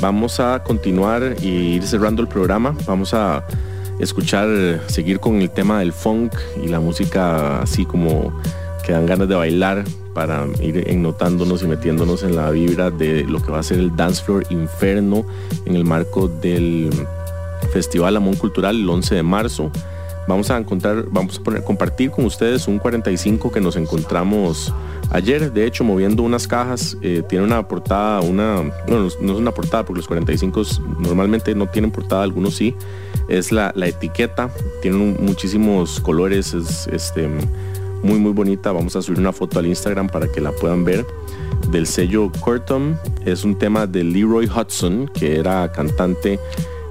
Vamos 0.00 0.40
a 0.40 0.62
continuar 0.62 1.36
y 1.42 1.76
ir 1.76 1.82
cerrando 1.86 2.22
el 2.22 2.28
programa. 2.28 2.76
Vamos 2.86 3.14
a 3.14 3.44
escuchar, 3.98 4.48
seguir 4.86 5.20
con 5.20 5.40
el 5.40 5.50
tema 5.50 5.80
del 5.80 5.92
funk 5.92 6.32
y 6.62 6.68
la 6.68 6.80
música 6.80 7.62
así 7.62 7.84
como 7.84 8.32
que 8.84 8.92
dan 8.92 9.06
ganas 9.06 9.28
de 9.28 9.34
bailar 9.34 9.84
para 10.14 10.46
ir 10.62 10.84
ennotándonos 10.88 11.62
y 11.62 11.66
metiéndonos 11.66 12.22
en 12.22 12.36
la 12.36 12.50
vibra 12.50 12.90
de 12.90 13.24
lo 13.24 13.42
que 13.42 13.50
va 13.50 13.58
a 13.58 13.62
ser 13.62 13.78
el 13.78 13.94
Dance 13.96 14.22
Floor 14.22 14.46
Inferno 14.50 15.26
en 15.64 15.76
el 15.76 15.84
marco 15.84 16.28
del 16.28 16.90
Festival 17.72 18.16
Amón 18.16 18.36
Cultural 18.36 18.76
el 18.76 18.88
11 18.88 19.16
de 19.16 19.22
marzo. 19.22 19.70
Vamos 20.26 20.50
a 20.50 20.58
encontrar, 20.58 21.04
vamos 21.10 21.40
a 21.46 21.60
compartir 21.62 22.10
con 22.10 22.24
ustedes 22.24 22.66
un 22.66 22.78
45 22.78 23.52
que 23.52 23.60
nos 23.60 23.76
encontramos 23.76 24.72
ayer, 25.10 25.52
de 25.52 25.66
hecho, 25.66 25.84
moviendo 25.84 26.22
unas 26.22 26.48
cajas. 26.48 26.96
Eh, 27.00 27.22
tiene 27.28 27.44
una 27.44 27.66
portada, 27.68 28.20
una, 28.20 28.62
no, 28.88 28.98
no 28.98 29.06
es 29.06 29.16
una 29.20 29.52
portada 29.52 29.84
porque 29.84 29.98
los 29.98 30.08
45 30.08 30.62
normalmente 30.98 31.54
no 31.54 31.68
tienen 31.68 31.90
portada, 31.90 32.22
algunos 32.22 32.56
sí. 32.56 32.74
Es 33.28 33.52
la, 33.52 33.72
etiqueta, 33.76 34.50
tiene 34.82 34.96
muchísimos 35.18 36.00
colores, 36.00 36.54
es 36.54 36.88
este, 36.88 37.28
muy 38.02 38.18
muy 38.18 38.32
bonita. 38.32 38.72
Vamos 38.72 38.96
a 38.96 39.02
subir 39.02 39.20
una 39.20 39.32
foto 39.32 39.58
al 39.58 39.66
Instagram 39.66 40.08
para 40.08 40.26
que 40.28 40.40
la 40.40 40.52
puedan 40.52 40.84
ver. 40.84 41.06
Del 41.70 41.86
sello 41.86 42.30
Cortum 42.40 42.96
es 43.24 43.44
un 43.44 43.56
tema 43.56 43.86
de 43.86 44.04
Leroy 44.04 44.46
Hudson, 44.46 45.08
que 45.08 45.38
era 45.38 45.70
cantante 45.72 46.38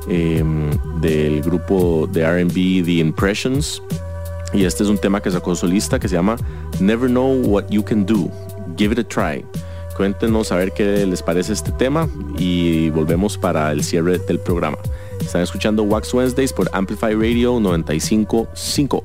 Em, 0.08 0.70
del 1.02 1.42
grupo 1.42 2.08
de 2.12 2.24
RB 2.24 2.84
The 2.86 3.00
Impressions. 3.00 3.82
Y 4.54 4.64
este 4.66 4.84
es 4.84 4.90
un 4.90 4.98
tema 4.98 5.22
que 5.22 5.32
sacó 5.32 5.56
solista 5.56 6.00
que 6.00 6.08
se 6.08 6.16
llama 6.16 6.38
Never 6.80 7.10
Know 7.10 7.42
What 7.46 7.70
You 7.70 7.84
Can 7.84 8.06
Do. 8.06 8.30
Give 8.78 8.94
it 8.94 9.00
a 9.00 9.04
try. 9.04 9.44
Cuéntenos 9.98 10.52
a 10.52 10.58
ver 10.58 10.74
qué 10.74 11.06
les 11.06 11.24
parece 11.24 11.54
este 11.54 11.72
tema 11.72 12.08
y 12.38 12.90
volvemos 12.90 13.38
para 13.38 13.72
el 13.72 13.84
cierre 13.84 14.18
del 14.20 14.40
programa. 14.40 14.78
Están 15.20 15.42
escuchando 15.42 15.84
Wax 15.84 16.14
Wednesdays 16.14 16.54
por 16.54 16.70
Amplify 16.74 17.14
Radio 17.14 17.60
955. 17.60 19.04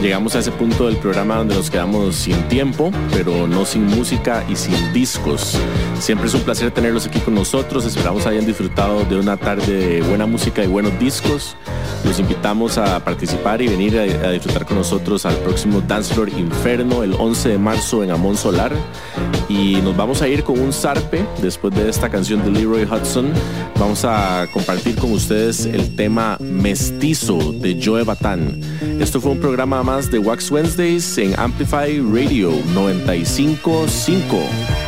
Llegamos 0.00 0.36
a 0.36 0.38
ese 0.38 0.52
punto 0.52 0.86
del 0.86 0.96
programa 0.98 1.34
donde 1.34 1.56
nos 1.56 1.68
quedamos 1.68 2.14
sin 2.14 2.40
tiempo, 2.46 2.92
pero 3.12 3.48
no 3.48 3.64
sin 3.64 3.84
música 3.86 4.44
y 4.48 4.54
sin 4.54 4.92
discos. 4.92 5.58
Siempre 5.98 6.28
es 6.28 6.34
un 6.34 6.42
placer 6.42 6.70
tenerlos 6.70 7.04
aquí 7.04 7.18
con 7.18 7.34
nosotros. 7.34 7.84
Esperamos 7.84 8.24
hayan 8.26 8.46
disfrutado 8.46 9.04
de 9.04 9.16
una 9.16 9.36
tarde 9.36 9.66
de 9.66 10.02
buena 10.02 10.26
música 10.26 10.62
y 10.62 10.68
buenos 10.68 10.96
discos. 11.00 11.56
Los 12.08 12.20
invitamos 12.20 12.78
a 12.78 13.04
participar 13.04 13.60
y 13.60 13.68
venir 13.68 13.98
a, 13.98 14.30
disfrutar 14.30 14.64
con 14.64 14.78
nosotros 14.78 15.26
al 15.26 15.36
próximo 15.36 15.82
Dance 15.82 16.14
Floor 16.14 16.30
Inferno 16.30 17.02
el 17.02 17.12
11 17.12 17.50
de 17.50 17.58
marzo 17.58 18.02
en 18.02 18.10
Amón 18.10 18.38
Solar. 18.38 18.72
Y 19.46 19.76
nos 19.82 19.94
vamos 19.94 20.22
a 20.22 20.28
ir 20.28 20.42
con 20.42 20.58
un 20.58 20.72
zarpe 20.72 21.26
después 21.42 21.74
de 21.74 21.86
esta 21.86 22.08
canción 22.08 22.42
de 22.42 22.50
Leroy 22.50 22.84
Hudson. 22.84 23.30
Vamos 23.78 24.06
a 24.06 24.46
compartir 24.54 24.96
con 24.96 25.12
ustedes 25.12 25.66
el 25.66 25.94
tema 25.96 26.38
Mestizo 26.40 27.52
de 27.52 27.78
Joe 27.84 28.04
Batán. 28.04 28.58
Esto 28.98 29.20
fue 29.20 29.32
un 29.32 29.38
programa 29.38 29.82
más 29.82 30.10
de 30.10 30.18
Wax 30.18 30.50
Wednesdays 30.50 31.18
en 31.18 31.38
Amplify 31.38 32.00
Radio 32.00 32.52
955. 32.72 34.87